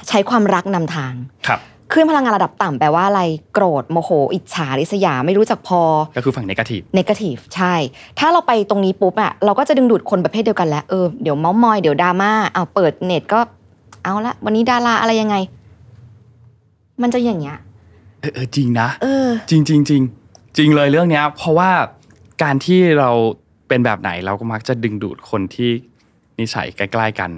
[0.07, 1.13] ใช้ความรักนำทาง
[1.47, 1.59] ครับ
[1.93, 3.21] คลื่นพลังงานระดับต่ำแปลว่าอะไร
[3.53, 5.81] โกรธโมโห อิจฉาริษยาไม่รู้จักพอ
[6.15, 7.73] ก็คือฝั่งเนกาทีฟเนกาทีฟใช่
[8.19, 13.39] ถ้าเราไปตรงนี้ปุ๊บอะเราก็จะดึงดูดคนประเภทเดียวกันแล้วเออเดี๋ยวเมาส์มอยเดี๋ยวดราม่าเอาเปิดเน็ตก็
[14.03, 15.36] เอาละวันนี้ดาราอะไรยังไง
[17.01, 17.58] มันจะอย่างเงี้ย
[18.21, 20.01] เออเออจริงนะเออ จริงจริงจริง
[20.58, 21.69] จริงเลยเรื่องเนี้ย เพราะว่า
[22.43, 23.10] การที่เรา
[23.67, 25.69] เป็นแบบไหนเราก็มักจะดึงดูดคนที่
[26.39, 27.32] นิสัยใกล้ ๆกัน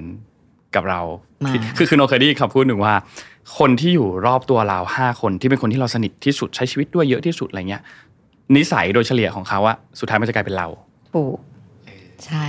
[0.76, 1.02] กับเรา
[1.46, 2.94] มาคือคือคือโนเคยได้ยินคำพูดหนึ่งว่า
[3.58, 7.82] คนที่อยู่รอบตัวเราห้าคนที่เป็นคนที่เราสนิทที่สุดใช้ชีวิตด้วยเยอะที่สุดอะไรเงี้ย
[8.56, 10.68] นิสัยโดยเฉลี่ยของเขาอะสุดท้ายมันจะกลายเป็นเรา
[11.14, 11.38] ถูก
[12.26, 12.48] ใช่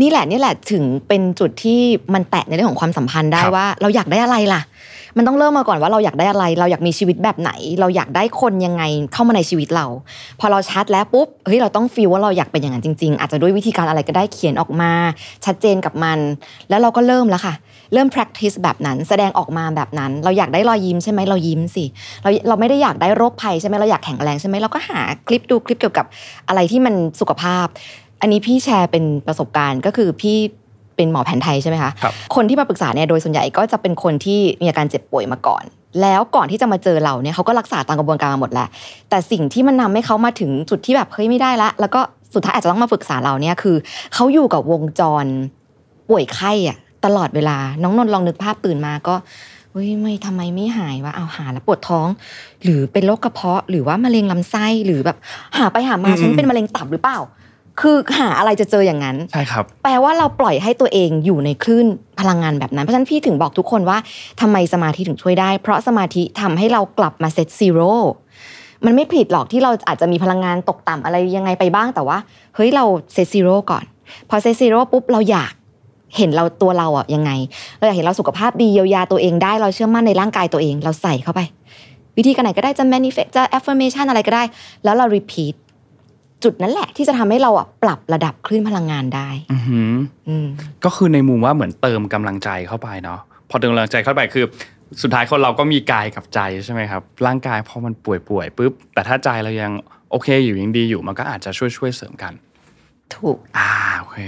[0.00, 1.80] นี่แหละนี่แหละถึงเป็นจุดที่
[2.14, 4.60] มันแตะในเรื่องของความสัมพันธ์ได้ครับว่า เราอยากได้อะไรล่ะ
[5.16, 9.86] มันต้องเริ่มมาก่อนว่าเราอยากได้อะไร เราอยากมีชีวิตแบบไหน เราอยากได้คนยังไงเข้ามาในชีวิตเรา
[10.40, 14.92] พอเราชัดแล้วปุ๊บเฮ้ยเราต้องฟีลว่าเราอยากเป็นอย่างนั้นจริง ๆ อาจจะด้วยวิธีการอะไรก็ได้เขียนออกมา
[15.44, 16.18] ชัดเจนกับมัน
[16.68, 17.54] แล้วเราก็เริ่มแล้วค่ะ
[17.92, 21.84] เริ่ม practice แบบนั้น แสดงออกมาแบบนั้น เราอยากได้รอยยิ้มใช่ไหมเรายิ้มสิ
[22.22, 26.06] เราเราไม่ได้อยากได้โรคภัยใช่ไหมเราอยากแข็งแรงใช่ไหมเราก็หาคลิปดูคลิปเกี่ยวกับ
[26.48, 27.66] อะไรที่มันสุขภาพ
[28.20, 30.36] อันนี้พี่แชร์เป็นประสบการณ์ก็คือพี่
[30.96, 35.64] เป็นหมอแผนไทยใช่ไหมคะครับคนที่มาปรึกษาเนี่ยโดยส่วนใหญ่ก็จะเป็นคนที่มีอาการเจ็บป่วยมาก่อน
[36.02, 38.68] แล้วก่อนที่จะมาเจอเราเนี่ยเขาก็รักษาตามกระบวนการมาหมดแล้ว
[39.10, 42.00] แต่สิ่งที่มันนำให้เขามาถึงจุดที่แบบเฮ้ยไม่ได้ละแล้วก็
[42.34, 43.76] สุดท้ายอาจจะต้องมาปรึกษาเราเนี่ยคือ
[44.14, 45.24] เขาอยู่กับวงจร
[46.08, 49.14] ป่วยไข้อะ ตลอดเวลา น้องนนท์ลองนึกภาพตื่นมาก็
[49.72, 52.08] เฮ้ยไม่ทำไมไม่หายวะเอาหาแล้วปวดท้อง
[52.62, 55.16] หรือเป็นโรคกระเพาะ หรือว่ามะเร็งลำไส้หรือแบบ
[55.58, 57.18] หาไปหามาอืมฉันเป็นมะเร็งตับหรือเปล่า
[57.80, 61.86] คือหาอะไรจะเจออย่างนั้นใช่ครับ แปลว่าเราปล่อยให้ตัวเองอยู่ในคลื่น
[62.20, 63.98] พลังงานแบบนั้น เพราะฉะนั้นพี่ถึงบอกทุกคนว่า
[64.40, 67.94] ทำไมสมาธิถึงช่วยได้ เพราะสมาธิทำให้เรากลับมา set zero
[68.84, 72.18] มันไม่ผิดหรอกที่เราอาจจะมีพลังงานตกต่ำอะไรยังไงไปบ้างแต่ว่า
[72.54, 73.84] เฮ้ยเรา set zero ก่อน
[74.28, 75.52] พอ set zero ปุ๊บเราอยาก
[76.16, 77.30] เห็นเราตัวเราอะยังไง
[77.78, 81.40] เราอยากเห็นเราสุขภาพดีเยียวยาตัวเองได้เราเชื่อมั่นในร่างกายตัวเอง เราใส่เข้าไป
[82.16, 84.42] วิธีการไหนก็ได้จะ manifest จะ affirmation อะไรก็ได้
[84.84, 85.54] แล้วเรา repeat
[86.44, 89.92] จุดนั้นแหละที่จะทำให้เราอะปรับระดับคลื่นพลังงานได้อือหือ
[90.28, 90.46] อืม
[90.84, 94.44] ก็คือในมุมว่าเหมือนเติมกำลังใจเข้าไปเนาะพอเติมกำลังใจเข้าไปคือ
[95.02, 99.72] สุดท้ายคนเราก็มีกายกับใจใช่ไหมครับ ร่างกายพอมันป่วยป่วยๆปุ๊บแต่ถ้าใจเรายัง
[100.10, 102.32] โอเคอยู่ยังดีอยู่มันก็อาจจะช่วยช่วยๆเสริมกัน
[103.14, 104.20] ถูกอ่าโอเค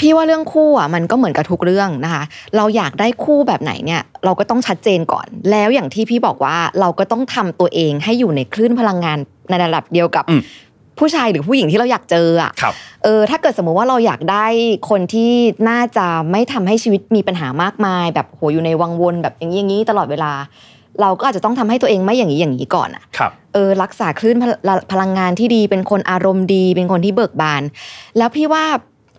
[0.00, 2.22] พี่ว่าเรื่องคู่อะมันก็เหมือนกับทุกเรื่องนะคะ
[2.56, 9.18] เราอยากได้คู่แบบไหนเนี่ย เราก็ต้องชัดเจนก่อน แล้วอย่างที่พี่บอกว่าเราก็ต้องทำตัวเองให้อยู่ในคลื่นพลังงาน
[9.50, 10.42] ในระดับเดียวกับอืม
[10.98, 14.46] ผู้ชายหรือผู้หญิงที่เราอยากเจออะครับเออถ้าเกิดสมมุติว่าเราอยากได้
[14.90, 15.32] คนที่
[15.70, 20.32] น่าจะไม่ทำให้ชีวิตมีปัญหามากมาย แบบโหอยู่ในวังวนแบบอย่างนี้อย่างนี้ตลอดเวลา
[21.00, 27.62] เราก็อาจจะต้องทำให้ตัวเองไม่อย่างนี้อย่างนี้ก่อนอะครับเออรักษาคลื่นพลพลังงานที่ดีเป็นคนอารมณ์ดี เป็นคนที่เบิกบาน
[28.18, 28.64] แล้วพี่ว่า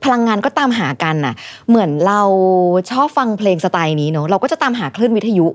[0.04, 1.34] พลังงานก็ตามหากันน่ะ
[1.70, 2.22] เหมือนเรา
[2.92, 5.48] ชอบฟังเพลงสไตล์นี้เนอะเราก็จะตามหาคลื่นวิทยุ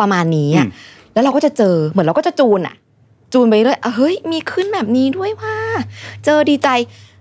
[0.00, 0.72] ประมาณนี้อะอืม
[1.14, 2.74] แล้วเราก็จะเจอเหมือนเราก็จะจูนอะ
[3.32, 5.54] จูนไปเรื่อยอะเฮ้ยมีคลื่นแบบนี้ด้วยว่า
[6.24, 6.68] เจอดีใจ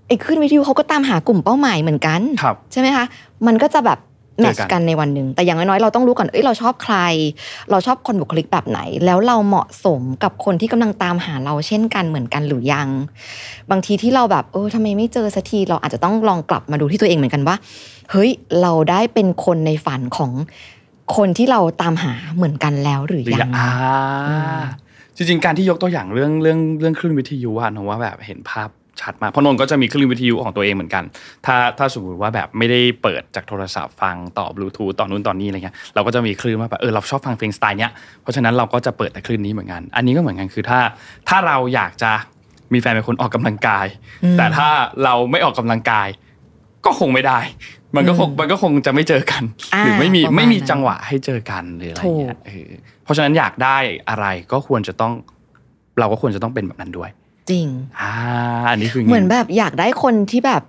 [0.08, 3.06] ไอ้คลื่นวิทยุเขาก็ตามหากลุ่มเป้าหมายเหมือนกันครับใช่ไหมคะ
[3.48, 6.96] มันก็จะแบบเจ แมอทกันชกันในวันหนึ่งแต่อย่างน้อยๆเราต้องรู้ก่อนเอ้ยเราชอบใคร
[7.72, 12.88] เราชอบคนบุคลิกแบบไหน แล้วเราเหมาะสมกับคนที่กำลังตามหาเราเช่นกันเหมือนกันหรือยัง
[13.72, 17.56] บางทีที่เราแบบเออทำไมไม่เจอสักทีเราอาจจะต้องลองกลับมาดูที่ตัวเองเหมือนกันว่า
[18.12, 18.30] เฮ้ย
[18.62, 20.32] เราได้เป็นคนในฝันของ
[21.16, 23.70] คนที่เราตามหาเหมือนกันแล้วหรือหรือยัยังงอ่า
[25.16, 28.70] จริงๆการที่ยกตัวอย่างเรื่องเรื่องเรื่องคลื่นวิทยุอะหนว่าแบบเห็นภาพ
[29.02, 31.04] ชัดมากเพราะนนท์ก็จะมีคลื่นวิทยุของตัวเองเหมือนกัน
[31.46, 40.80] ถ้าถ้าสมมติว่าแบบไม่ได้เปิดจากโทรศัพท์ฟังต่อบลูทูธต่อนู้นต่อนี้อะไรเงี้ยเราก็จะมีคลื่นว่าแบบเออเราชอบฟังเพลงสไตล์เนี้ยเพราะฉะนั้นเราก็จะเปิดแต่คลื่นนี้เหมือนกัน อันนี้ก็เหมือนกันคือถ้า
[41.30, 42.12] ถ้าเราอยากจะ
[42.74, 43.86] มีแฟนเป็นคนออกกำลังกาย
[44.24, 44.70] อืมแต่ถ้า
[45.04, 46.08] เราไม่ออกกำลังกาย
[46.86, 47.40] ก็คงไม่ได้
[47.96, 52.72] มันก็คงมันก็คงจะไม่เจอกันอ่าหรือไม่มีประมาณไม่มีนั้นจังหวะให้เจอกันหรืออะไรเงี้ยถูกเออ
[53.04, 53.78] เพราะฉะนั้นอยากได้
[54.10, 55.14] อะไรก็ควรจะต้อง
[56.00, 57.10] เราก็ควรจะต้องเป็นแบบนั้นด้วย
[57.50, 57.68] จริง
[58.02, 58.12] อ่า
[58.70, 60.62] อันนี้คือเหมือนแบบอยากได้คนที่แบบ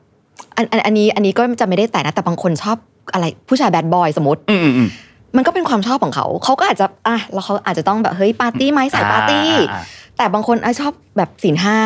[0.57, 2.77] อันอันอันนี้อันนี้ก็จะไม่ได้แต่นะแต่บางคนชอบ
[3.13, 4.89] อะไรผู้ชายแบดบอยสมมติอืมอืมอืม
[5.37, 9.83] มันก็เป็นความชอบของเขา เขาก็อาจจะอะแล้วเขาอาจจะต้องแบบเฮ้ยปาร์ตี้ไหมสายปาร์ตี้อ่าอ่า
[10.17, 11.79] แต่บางคนอะชอบแบบศีลห้า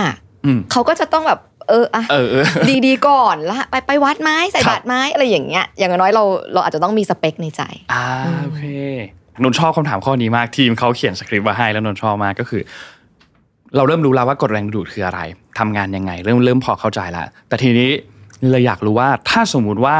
[0.44, 8.04] อืมเขาก็จะต้องแบบเอออะเออเออดีดีๆก่อนแล้วไปไปวัดไหมใส่ครับบาตรไหมอะไรอย่างเงี้ย อย่างน้อยเราเราอาจจะต้องมีสเปคในใจอ่า
[8.44, 8.62] โอเค
[9.42, 12.62] นนท์ชอบคำถามข้อนี้มากทีมเขาเขียนสคริปต์มาให้แล้วนนท์ชอบมากก็คือ
[13.76, 15.20] เราเริ่มรู้แล้วว่ากฎแรงดูดคืออะไร
[15.58, 17.90] ทำงานยังไง เริ่มเริ่มพอเข้าใจแล้วแต่ทีนี้
[18.50, 19.96] เลยอยากรู้ว่าถ้าสมมุติว่า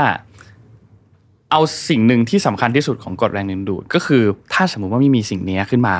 [1.51, 4.23] เอาสิ่งหนึ่งที่สำคัญที่สุดของกฎแรงดึงดูด ก็คือ
[4.55, 5.97] ถ้าสมมุติว่าไม่มีสิ่งนี้ขึ้นมา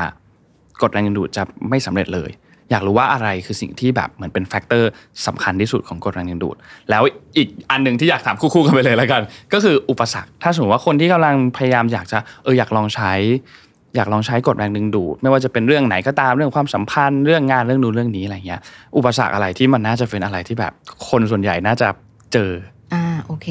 [0.83, 2.31] กฎแรงดึงดูดจะไม่สำเร็จเลย
[2.71, 4.91] อยากรู้ว่าอะไรคือสิ่งที่แบบเหมือนเป็นแฟกเตอร์
[5.27, 6.57] สำคัญที่สุดของกฎแรงดึงดูด
[6.91, 7.03] แล้ว
[7.37, 13.13] อีกอันหนึ่งที่อยากถามคู่ๆกันไปเลยแล้วกัน ก็คืออุปสรรค ถ้าสมมติว่าคนที่กำลังพยายามอยากจะเอออยากลองใช้
[13.97, 18.61] อยากลองใช้กฎแรงดึงดูดไม่ว่าจะเป็นเรื่องไหนก็ตามเรื่องความสัมพันธ์เรื่องงานเรื่องนู้นเรื่องนี้อะไรเงี้ย
[18.97, 20.73] อุปสรรคอะไรที่มันน่าจะเป็นอะไรที่แบบ
[21.09, 21.89] คนส่วนใหญ่น่าจะ
[22.33, 22.51] เจอ
[22.93, 23.47] อ่าโอเค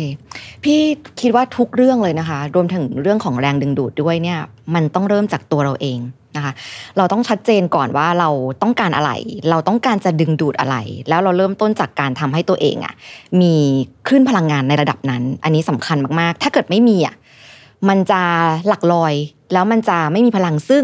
[0.63, 0.79] พี่
[1.21, 4.39] คิดว่าทุกเรื่องเลยนะคะ รวมถึงเรื่องของแรงดึงดูดด้วยเนี่ย
[4.75, 5.99] มันต้องเริ่มจากตัวเราเอง
[6.35, 6.53] นะคะ
[6.97, 8.29] เราต้องชัดเจนก่อนว่าเรา
[8.61, 9.11] ต้องการอะไร
[9.49, 10.75] เราต้องการจะดึงดูดอะไร
[11.09, 12.93] แล้วเราเริ่มต้นจากการทำให้ตัวเองอะ
[13.41, 13.53] มี
[14.07, 17.15] คลื่นพลังงานในระดับนั้น อันนี้สำคัญมากๆ ถ้าเกิดไม่มีอะ
[17.89, 18.21] มันจะ
[18.67, 19.13] หลักลอย
[19.53, 20.83] แล้วมันจะไม่มีพลังซึ่ง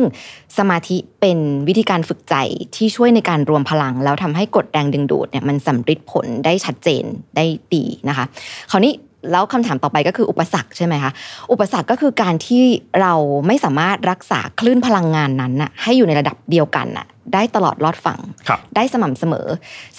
[0.57, 2.35] สมาธิเป็นวิธีการฝึกใจ
[2.75, 7.03] ที่ช่วยในการรวมพลัง แล้วทำให้กดแรงดึงดูดเนี่ยมันสำเร็จผลได้ชัดเจน
[7.35, 8.25] ได้ดีนะคะ
[8.71, 8.93] คราวนี้
[9.31, 11.11] แล้วคำถามต่อไปก็คืออุปสรรคใช่ไหมคะ
[11.51, 12.63] อุปสรรคก็คือการที่
[13.01, 13.13] เรา
[13.47, 19.47] ไม่สามารถรักษาคลื่นพลังงานนั้นน่ะให้อยู่ในระดับเดียวกันน่ะได้ตลอดรอดฝั่งครับได้สม่ำเสมอ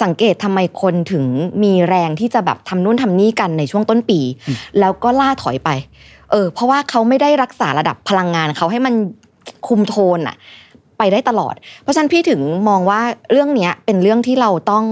[0.03, 1.25] สังเกตทำไมคนถึง
[1.63, 4.21] มีแรงที่จะแบบทำนู่นทำนี่กันในช่วงต้นปี
[4.81, 5.71] แล้วก็ล่าถอยไป
[6.31, 8.95] เออเพราะว่าเขาไม่ได้รักษาระดับพลังงานเขาให้มัน
[9.67, 10.37] คุมโทนอะ
[10.99, 14.85] ไปได้ตลอด เพราะฉะนั้นพี่ถึงมองว่าเรื่องเนี้ยเป็นเรื่องที่เราต้อง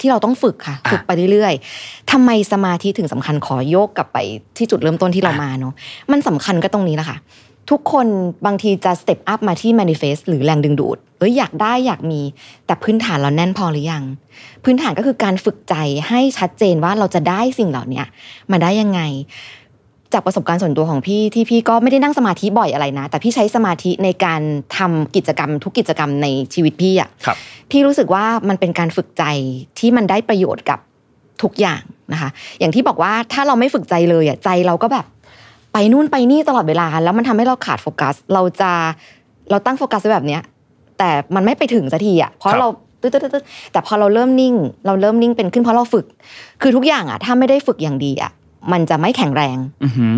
[0.00, 4.18] ที่เราต้องฝึกค่ะอะฝึกไปเรื่อยๆทำไมสมาธิถึงสำคัญขอโยกกลับไป
[4.56, 5.72] ที่จุดเริ่มต้นที่เราอะมาเนาะ
[6.12, 7.18] มันสำคัญก็ตรงนี้แหละค่ะ
[7.70, 8.06] ทุกคน
[8.46, 12.20] บางทีจะ step up มาที่ manifest หรือแรงดึงดูด เอ้ยอยากได้อยากมี
[12.66, 14.04] แต่พื้นฐานเราแน่นพอหรือยัง
[14.64, 15.74] พื้นฐานก็คือการฝึกใจ
[16.08, 18.02] ให้ชัดเจนว่าเราจะได้สิ่งเหล่านี้
[18.50, 19.00] มาได้ยังไง
[20.14, 24.40] จากประสบการณ์ส่วนตัวของพี่ที่พี่ก็ไม่ได้นั่งสมาธิบ่อยอะไรนะ แต่พี่ใช้สมาธิในการ
[24.78, 27.36] ทำกิจกรรม ทุกกิจกรรมในชีวิตพี่อะครับ
[27.70, 29.24] พี่รู้สึกว่ามันเป็นการฝึกใจ
[29.78, 30.78] ที่มันได้ประโยชน์กับ
[31.42, 35.06] ทุกอย่างนะคะ อย่างที่บอกว่าถ้าเราไม่ฝึกใจเลยอะใจเราก็แบบ
[35.72, 38.70] ไปนู่นไปนี่ตลอดเวลา แล้วมันทำให้เราขาดโฟกัส เราจะ
[39.50, 40.42] เราตั้งโฟกัสไว้แบบเนี้ย
[40.98, 42.68] แต่มันไม่ไปถึงสักทีอะเพราะครับเรา
[43.00, 44.54] ตึ๊ดตึ๊ดตึ๊ดแต่พอเราเริ่มนิ่ง
[44.86, 46.06] เราเริ่มนิ่งเป็นขึ้นเพราะเราฝึก
[46.62, 48.30] คือทุกอย่างอะถ้าไม่ได้ฝึกอย่างดีอะ
[48.72, 50.14] มันจะไม่แข็งแรงอือหือ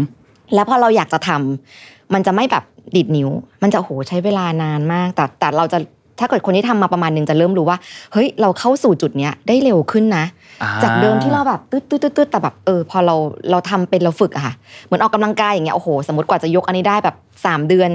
[0.54, 2.64] แล้วพอเราอยากจะทำมันจะไม่แบบ
[2.96, 3.30] ดิดนิ้ว
[3.62, 5.78] มันจะโหใช้เวลานานมาก แต่แต่เราจะ
[6.20, 7.78] ถ้าเกิดคนที่ทำมาประมาณหนึงจะเริ่มรู้ว่า
[8.12, 10.24] เฮ้ย เราเข้าสู่จุดเนี้ยได้เร็วขึ้นนะ
[10.62, 13.14] อ่าจากเดิมที่เราแบบตืดตืดตืดตืดแต่แบบเออพอเรา
[13.50, 14.54] เราทำเป็นเราฝึกอะค่ะ
[14.84, 17.90] เหมือนออกกำลังกายอย่างเงี้ยโอ้โหสมมติกว่าจะยกอันนี้ได้แบบสามเดือน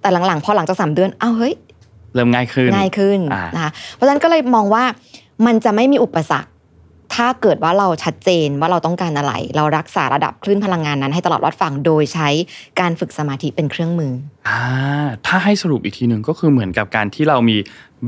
[0.00, 1.54] แต่หลังๆ พอหลังจากสามเดือนอ้าวเฮ้ย
[2.14, 4.84] เริ่มง่ายขึ้นง่ายขึ้นอ่านนะคะเพราะฉะนั้นก็เลยมองว่า
[5.46, 6.48] มันจะไม่มีอุปสรรค
[7.14, 12.28] ถ้าเกิดว่าเราชัดเจนว่าเราต้องการอะไร เรารักษาระดับคลื่นพลังงานนั้นให้ตลอดรอดฝั่งโดยใช้
[12.80, 14.12] การฝึกสมาธิเป็นเครื่องมือ
[14.48, 14.60] อ่า
[15.26, 17.56] ถ้าให้สรุปอีกทีหนึ่งก็คือเหมือนกับการที่เรามี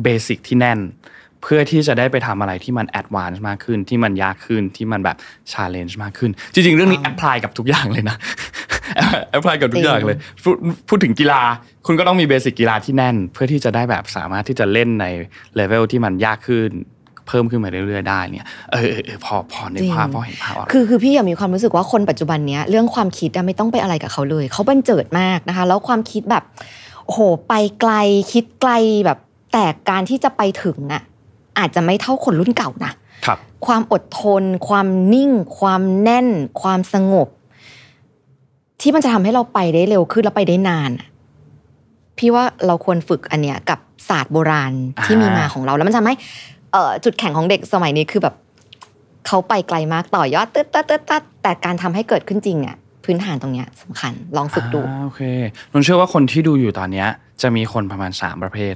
[0.03, 5.17] basic ที่แน่นเพื่อที่จะได้ไปทำอะไรที่มัน advance มากขึ้น ที่มันยากขึ้นที่มันแบบ
[5.53, 8.17] challenge มากขึ้น จริง ๆ เรื่องนี้ apply กับทุกอย่างเลยนะ
[9.31, 10.57] apply กับทุกอย่างเลยพูด
[10.89, 11.43] พูดถึงกีฬา
[11.87, 15.07] คุณก็ต้องมี basic กีฬาที่แน่น เพื่อที่จะได้แบบสามารถที่จะเล่นใน
[15.55, 16.71] เลเวลที่มันยากขึ้น
[17.29, 26.45] เพิ่มขึ้นมาเรื่อยๆได้เนี่ยเออเออเออพอพอในภาพจริงพอเห็นภาพออกคือคือพี่อยากมีความรู้สึกว่าคนปัจจุบันเนี้ยเรื่องความคิดอะไม่ต้องไปอะไรกับเขาเลยเขาบันเจิดมากนะคะ แล้วความคิดแบบ
[27.05, 27.93] โอ้โหไปไกล
[28.33, 28.73] คิดไกล
[29.05, 29.19] แบบ
[29.53, 31.03] แต่การที่จะไปถึงน่ะ
[31.59, 32.93] อาจจะไม่เท่าคนรุ่นเก่านะ
[33.27, 36.29] ครับ ความอดทน ความนิ่ง ความแน่น
[36.63, 37.29] ความสงบ
[38.81, 41.09] ที่มันจะทำให้เราไปได้เร็วขึ้นแล้วไปได้นานอะ
[42.19, 44.73] พี่ว่าเราควรฝึกอันเนี้ยกับศาสตร์โบราณ
[45.05, 46.15] ที่มีมาของเราแล้วมันทำให้
[46.75, 48.35] เอ่อจุดแข็งของเด็กสมัยนี้คือแบบ
[49.27, 55.21] เขาไปไกลมากต่อยอดตึ๊ดตึ๊ดตึ๊ดตึ๊ดแต่การทำให้เกิดขึ้นจริงอะพื้นฐานตรงเนี้ยสำคัญลองฝึกดูโอเค
[55.73, 57.09] นนเชื่อว่าคนที่ดูอยู่ตอนเนี้ย
[57.43, 58.75] จะมีคนประมาณ 3 ประเภท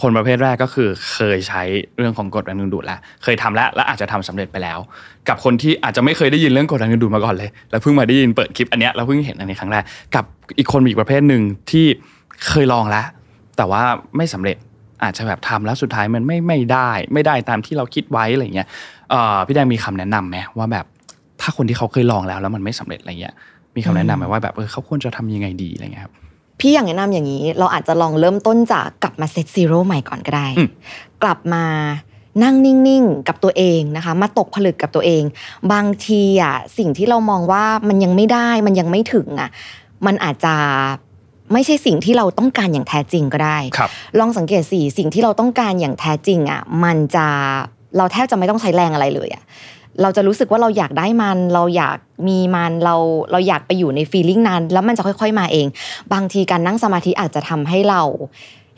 [0.00, 1.62] คนประเภทแรกก็คือเคยใช้
[1.98, 4.78] เรื่องของกฎแรงดึงดูดแล้วเคยทำแล้วและอาจจะทำสำเร็จไปแล้ว
[5.28, 9.84] กับคนที่อาจจะไม่เคยได้ยินเรื่องกฎแรงดึงดูดมาก่อนเลย แล้วเพิ่งมาได้ยินเปิดคลิปอันเนี้ยแล้วเพิ่งเห็นอันนี้ครั้งแรก
[10.14, 10.24] กับ
[10.58, 11.86] อีกคนอีกประเภทหนึ่งที่
[12.48, 13.06] เคยลองแล้ว
[13.56, 13.82] แต่ว่า
[14.16, 14.56] ไม่สำเร็จ
[15.02, 18.68] อาจจะแบบทำแล้วสุดท้ายมันไม่ไม่ได้ ไม่ได้ตามที่เราคิดไว้อะไรเงี้ย
[19.10, 20.84] เอ่อพี่แดงมีคำแนะนำไหมว่าแบบ
[21.40, 23.34] ถ้าคนที่เขาเคยลองแล้วแล้วมันไม่สำเร็จอะไรเงี้ย
[23.76, 26.14] มีคำแนะนำไหมว่าแบบเออเขาควรจะทำยังไงดีอะไรเงี้ยครับ
[26.60, 30.70] พี่อย่างแนะนำอย่างนี้ เราอาจจะลองเริ่มต้นจากกลับมาเซตซีโร่ใหม่ก่อนก็ได้อืม
[31.22, 31.64] กลับมา
[32.42, 35.22] นั่งนิ่งๆกับตัวเองนะคะ มาตกผลึกกับตัวเอง
[35.72, 39.50] บางทีอะสิ่งที่เรามองว่ามันยังไม่ได้มันยังไม่ถึงอะ
[40.06, 40.54] มันอาจจะ
[41.52, 47.26] ไม่ใช่สิ่งที่เราต้องการอย่างแท้จริงก็ได้ครับลองสังเกตสิสิ่งที่เราต้องการอย่างแท้จริงอะมันจะ
[47.96, 49.42] เราแทบจะไม่ต้องใช้แรงอะไรเลยอะ
[50.02, 52.96] เราจะรู้สึกว่าเราอยากได้มัน เราอยากมีมันเรา
[53.32, 55.66] เราอยากไปอยู่ในฟีลลิ่งนั้น แล้วมันจะค่อย ๆมาเอง
[56.12, 58.02] บางทีการนั่งสมาธิอาจจะทำให้เรา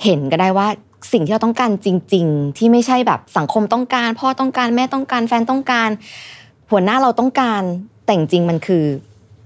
[0.04, 0.68] เห็นก็ได้ว่า
[1.12, 5.88] สิ่งที่เราต้องการจริง ๆ ที่ไม่ใช่แบบสังคมต้องการ พ่อต้องการแม่ต้องการแฟนต้องการ
[6.70, 7.62] หัวหน้าเราต้องการ
[8.04, 8.84] แต่จริงๆมันคือ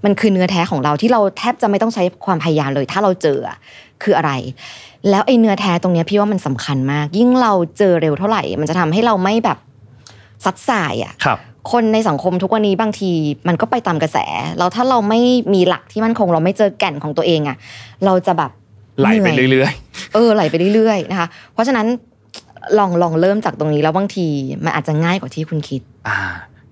[0.05, 3.57] มันคือเนื้อแท้ของเราที่เราแทบจะไม่ต้องใช้ความพยายามเลย ถ้าเราเจออะ
[4.03, 4.31] คืออะไร
[5.09, 9.57] แล้วไอ้เนื้อแท้ตรงเนี้ยพี่ว่ามันสำคัญมาก ยิ่งเราเจอเร็วเท่าไหร่ มันจะทำให้เราไม่แบบ
[10.45, 11.39] ซัดสายอะครับ
[11.71, 13.11] คนในสังคมทุกวันนี้บางที
[13.47, 14.17] มันก็ไปตามกระแส
[14.57, 15.19] แล้วถ้าเราไม่
[15.53, 17.57] มีหลักที่มั่นคง เราไม่เจอแก่นของตัวเองอะ
[18.05, 18.51] เราจะแบบ
[18.99, 19.73] ไหลไปนื่ยเรื่อย
[20.13, 21.87] เออไหลไปเรื่อยๆนะคะ เพราะฉะนั้น
[22.77, 24.27] ลองลองเริ่มจากตรงนี้แล้วบางที
[24.65, 26.17] มันอาจจะง่ายกว่าที่คุณคิดๆอ่า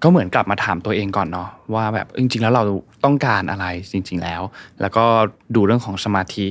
[0.04, 2.64] ก็เหมือนกลับมาถามตัวเองก่อนเนาะว่าแบบจริง ๆ แล้วเรา
[3.06, 4.42] ต้องการอะไรจริง ๆ แล้ว
[4.82, 5.06] แล้วก็
[5.56, 6.48] ดูเรื่องของสมาธิ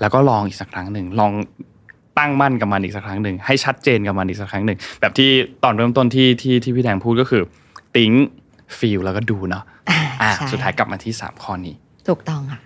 [0.00, 1.32] แล้วก็ลองอีกสักครั้งหนึ่งลอง
[2.18, 5.30] ตั้งมั่นกับมันอีกสักครั้งหนึ่งให้ชัดเจนกับมันอีกสักครั้งหนึ่งแบบที่
[5.64, 7.42] ตอนเริ่มต้นที่ที่ที่พี่แดงพูดก็คือ
[7.96, 8.12] ติ้ง
[8.78, 11.74] ฟีลแล้วก็ดูเนาะอ่าอ่าใช่สุดท้ายกลับมาที่สามข้อนี้
[12.08, 12.60] ถูกต้องค่ะ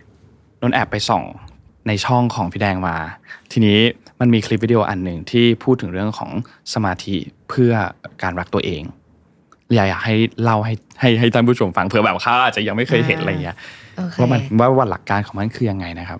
[0.61, 1.23] นนแอบไปส่อง
[1.89, 2.97] ในช่องของพี่แดงมา
[3.53, 3.79] ทีนี้
[4.21, 6.31] มันมีคลิปวิดีโออันหนึ่งที่พูดถึงเรื่องของ
[6.75, 7.17] สมาธิ
[7.49, 7.73] เพื่อ
[8.23, 8.83] การรักตัวเอง
[9.75, 13.57] อยากอยากให้เล่าให้ให้ให้ท่านผู้ชมฟังเผื่อแบบเขาอาจจะยังไม่เคยเห็นอะไรเงี้ย
[13.97, 16.19] โอเคว่ามันว่าว่าหลักการของมันคือยังไงนะครับ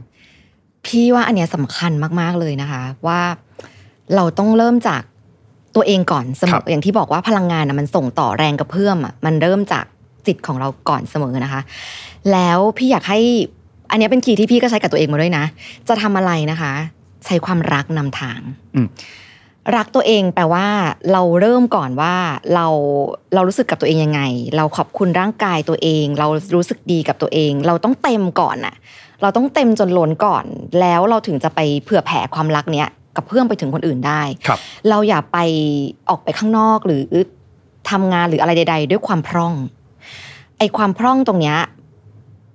[0.87, 3.21] พี่ว่าอันเนี้ยสำคัญมากๆเลยนะคะ ว่า
[4.15, 5.03] เราต้องเริ่มจาก
[5.77, 9.85] ตัวเองก่อนเสมครัอบอย่างที่บอกว่าพลังงานนะมันส่งต่อแรงกระเพื่อมอะมันเริ่มจาก
[10.27, 11.61] จิตของเราก่อนเสมอนะคะ
[12.33, 13.21] แล้วพี่อยากให้
[13.91, 15.45] อันเนี้ยเป็นคีย์ที่พี่ก็ใช้กับตัวเองมาด้วยนะ
[15.89, 16.73] จะทำอะไรนะคะ
[17.27, 18.41] ใช้ความรักนำทาง
[18.75, 18.87] อืม
[19.77, 20.67] รักตัวเองแปลว่า
[21.13, 22.15] เราเริ่มก่อนว่า
[22.55, 22.67] เรา
[23.35, 24.21] เรารู้สึกกับตัวเองยังไง
[24.57, 28.75] เราขอบคุณร่างกายตัวเอง เรารู้สึกดีกับตัวเอง เราต้องเต็มก่อนน่ะ
[29.23, 30.45] เราต้องเต็มจนล้นก่อน
[30.81, 35.39] แล้วเราถึงจะไปเผื่อแผ่ความรักเนี้ยกับเพื่อนไปถึงคนอื่นได้ครับเราอย่าไป
[36.11, 37.03] ออกไปข้างนอกหรือ
[37.91, 39.55] ทำงานหรืออะไรใด ๆ ด้วยความพร่อง
[40.59, 41.59] ไอความพร่องตรงเนี้ย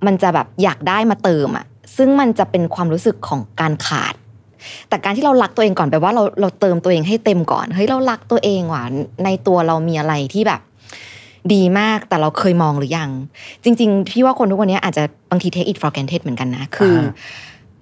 [0.05, 1.65] มันจะแบบอยากได้มาเติมอะ
[1.97, 4.13] ซึ่งมันจะเป็นความรู้สึกของการขาด
[4.89, 8.83] แต่การที่เรารักตัวเองก่อนแปลว่าเราเราเติมตัวเองให้เต็มก่อนเฮ้ยเรารักตัวเองว่ะ
[9.25, 10.61] ในตัวเรามีอะไรที่แบบ
[11.53, 13.09] ดีมากแต่เราเคยมองหรือยัง
[13.63, 17.11] จริง ๆ พี่ว่าคนทุกวันนี้อาจจะบางที take it for granted เหมือนกันนะ คืออา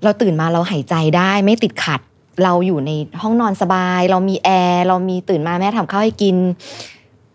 [0.04, 2.02] เราตื่นมาเราหายใจได้ไม่ติดขัด
[2.44, 6.36] เราอยู่ในห้องนอนสบาย เรามีแอร์เรามีตื่นมาแม่ทำข้าวให้กิน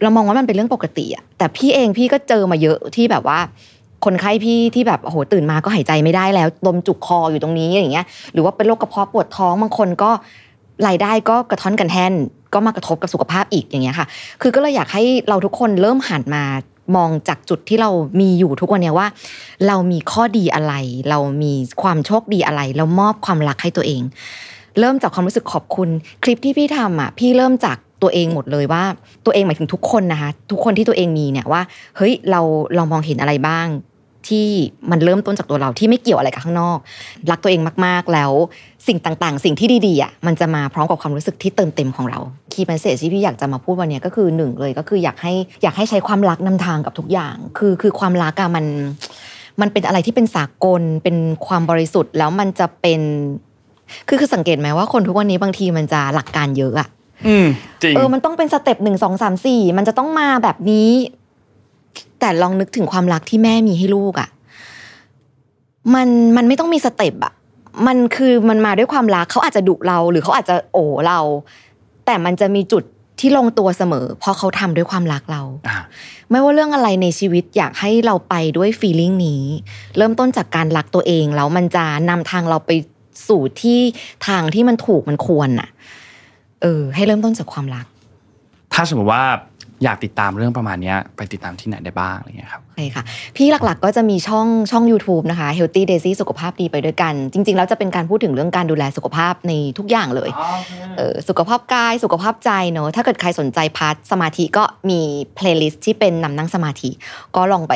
[0.03, 3.39] เรามองว่ามันเป็นเรื่องปกติอะแต่พี่เองพี่ก็เจอมาเยอะที่แบบว่า
[4.05, 10.11] คนไข้พี่ที่แบบโอ้โหตื่นมาก็หายใจไม่ได้แล้วลมจุกคออยู่ตรงนี้อย่างเงี้ยหรือว่าเป็นโรคกระเพาะปวดท้องบางคนก็
[10.87, 12.13] รายได้ก็กระท้อนกันแทน
[12.55, 14.07] ก็มากระทบกับสุขภาพอีกอย่างเงี้ยค่ะ
[14.41, 16.45] คือก็เลยอยากให้เราทุกคนเริ่มหันมา
[16.97, 19.09] มองจากจุดที่เรามีอยู่ทุกวันนี้ว่า
[19.67, 20.75] เรามีข้อดีอะไร
[21.11, 24.03] เรามีความโชคดีอะไร เรามอบความรักให้ตัวเอง
[24.81, 25.89] เริ่มจากความรู้สึกขอบคุณ
[26.23, 28.85] คลิปที่พี่ทำอะพี่เริ่มจากตัวเองหมดเลยว่า
[29.25, 31.63] ตัวเองหมายถึงทุกคนนะคะทุกคนที่ตัวเองมีเนี่ยว่า
[31.97, 32.41] เฮ้ยเรา
[32.77, 33.67] เรามองเห็นอะไรบ้าง
[34.29, 34.47] ที่
[34.91, 36.79] มันเริ่มต้นจากตัวเราที่ไม่เกี่ยวอะไรกับข้างนอก
[37.31, 38.33] รักตัวเองมากๆแล้ว
[38.89, 42.19] สิ่งต่างๆ สิ่งที่ดีๆอะมันจะมาพร้อมกับความรู้สึกที่เติมเต็มของเรา
[42.53, 45.33] key message ที่พี่อยากจะมาพูดวันเนี้ยก็คือหนึ่งเลยก็คืออยากให้
[45.63, 48.65] อยากให้ใช้ความรักนำทางกับทุกอย่าง คือคือความรักอะมัน
[49.61, 53.01] มันเป็นอะไรที่เป็นสากลเป็นความบริสุทธิ์ แล้วมันจะเป็น
[54.09, 56.89] คือคือสังเกตไหมว่าคนทุกวันนี้บางทีมันจะหลักการเยอะอะ
[57.27, 57.47] อืม
[57.83, 60.89] จริงเออมันต้องเป็น step หนึ่งสองสามสี่มันจะต้องมาแบบนี้
[62.23, 64.29] แต่ลองนึกถึงความรักที่แม่มีให้ลูกอะ
[65.95, 67.33] มันมันไม่ต้องมี step อะ
[67.87, 71.21] มันคือมันมาด้วยความรักเขาอาจจะดุเรา หรือเขาอาจจะโอบเรา
[72.07, 72.83] แต่มันจะมีจุด
[73.21, 75.77] ที่ลงตัวเสมอ เพราะเขาทำด้วยความรักเราอ่า
[76.31, 79.43] ไม่ว่าเรื่องอะไรในชีวิตอยากให้เราไปด้วยฟีลลิ่งนี้
[79.97, 82.71] เริ่มต้นจากการรักตัวเองแล้วมันจะนำทางเราไป
[83.29, 83.81] สู่ที่
[84.27, 85.69] ทางที่มันถูกมันควรน่ะ
[86.63, 87.87] เออ ให้เริ่มต้นจากความรัก
[88.75, 89.25] ถ้าสมมติว่า
[89.85, 93.03] อยากติดตามเรื่องประมาณเนี้ยไปติดตามที่ไหนได้บ้างอะไรเงี้ยครับใช่ค่ะ
[93.37, 100.31] พี่หลักๆก็จะมีช่องช่อง YouTube นะคะ Healthy Daisy สุขภาพดีไปด้วยกัน จริง ๆ แล้วจะเป็นการพูดถึงเรื่องการดูแลสุขภาพในทุกอย่างเลย
[100.97, 105.01] เออสุขภาพกายสุขภาพใจเนอะถ้าเกิดใครสนใจ part สมาธิก็มี
[105.35, 106.91] playlist ที่เป็นนำนั่งสมาธิ
[107.37, 107.75] ก็ลองไป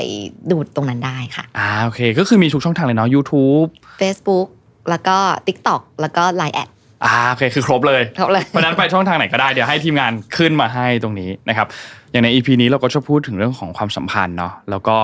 [0.50, 3.68] ดูตรงนั้นได้ค่ะอ่าโอเค ก็คือมีทุกช่องทางเลยเนาะ YouTube
[4.00, 4.48] Facebook
[4.90, 5.16] แล้วก็
[5.46, 6.68] TikTok แล้วก็ Line add
[7.06, 11.66] อ่าโอเคคือครบเลยครบเลย เพราะฉะนั้นไปช่องทางไหนก็ได้เดี๋ยวให้ทีมงานขึ้นมาให้ตรงนี้นะครับ
[12.12, 14.96] อย่างใน EP นี้เราก็จะพูดถึงเรื่องของความสัมพันธ์เนาะแล้วก็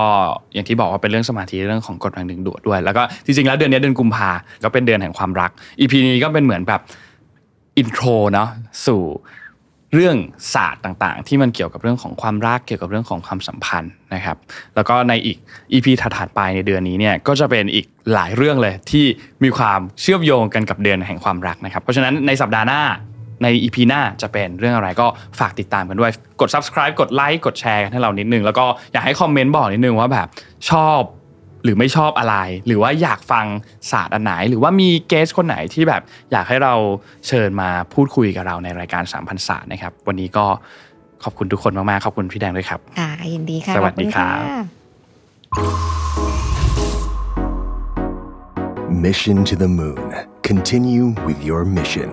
[0.53, 4.29] อย่างที่บอกว่าเป็นเรื่องสมาธิเรื่องของกฎแรงดึงดูดด้วย แล้วก็จริงๆแล้วเดือนนี้เดือนกุมภา
[4.63, 6.81] ก็เป็นเดือนแห่งความรัก EP นี้ก็เป็นเหมือนแบบ
[7.77, 8.49] อินโทรเนาะ
[8.85, 9.01] สู่
[9.93, 10.15] เรื่อง
[10.53, 14.37] ศาสตร์ต่างๆ ที่มันเกี่ยวกับเรื่องของความรักเกี่ยวกับเรื่องของความสัมพันธ์นะครับ
[14.75, 15.37] แล้วก็ในอีก
[15.73, 19.05] EP ถัดๆไปในเดือนนี้เนี่ยก็จะเป็นอีกหลายเรื่องเลยที่
[19.43, 22.81] มีความเชื่อมโยงกันกับเดือนแห่งความรักนะครับ เพราะฉะนั้นในสัปดาห์หน้า
[23.43, 25.07] ใน EP หน้าจะเป็นเรื่องอะไรก็
[25.39, 30.27] ฝากติดตามกันด้วย กด subscribe กดไลค์กดแชร์กันให้เรานิดนึง แล้วก็อยากให้คอมเมนต์บอกนิดนึงว่าแบบ
[30.69, 30.99] ชอบ
[31.63, 32.35] หรือไม่ชอบอะไร
[32.67, 33.45] หรือว่าอยากฟัง
[33.91, 36.73] ศาสตร์อันไหน หรือว่ามีเกสคนไหนที่แบบอยากให้เรา
[37.27, 40.45] เชิญมาพูดคุยกับเราในรายการ3,000ศาสตร์นะครับ วันนี้ก็
[41.23, 44.43] ขอบคุณทุกคนมากๆขอบคุณพี่แดงด้วยครับค่ะยินดีค่ะสวัสดีขอณครับะ
[49.05, 50.07] Mission to the Moon.
[50.49, 52.09] Continue with your mission.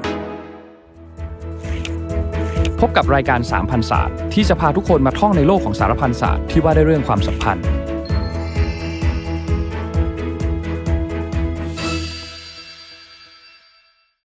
[2.81, 7.65] พบกับรายการ3,000ศาสตร์ที่จะพาทุกคนมาท่องในโลกของสารพันศาสตร์ที่ว่าด้วยเรื่องความสัมพันธ์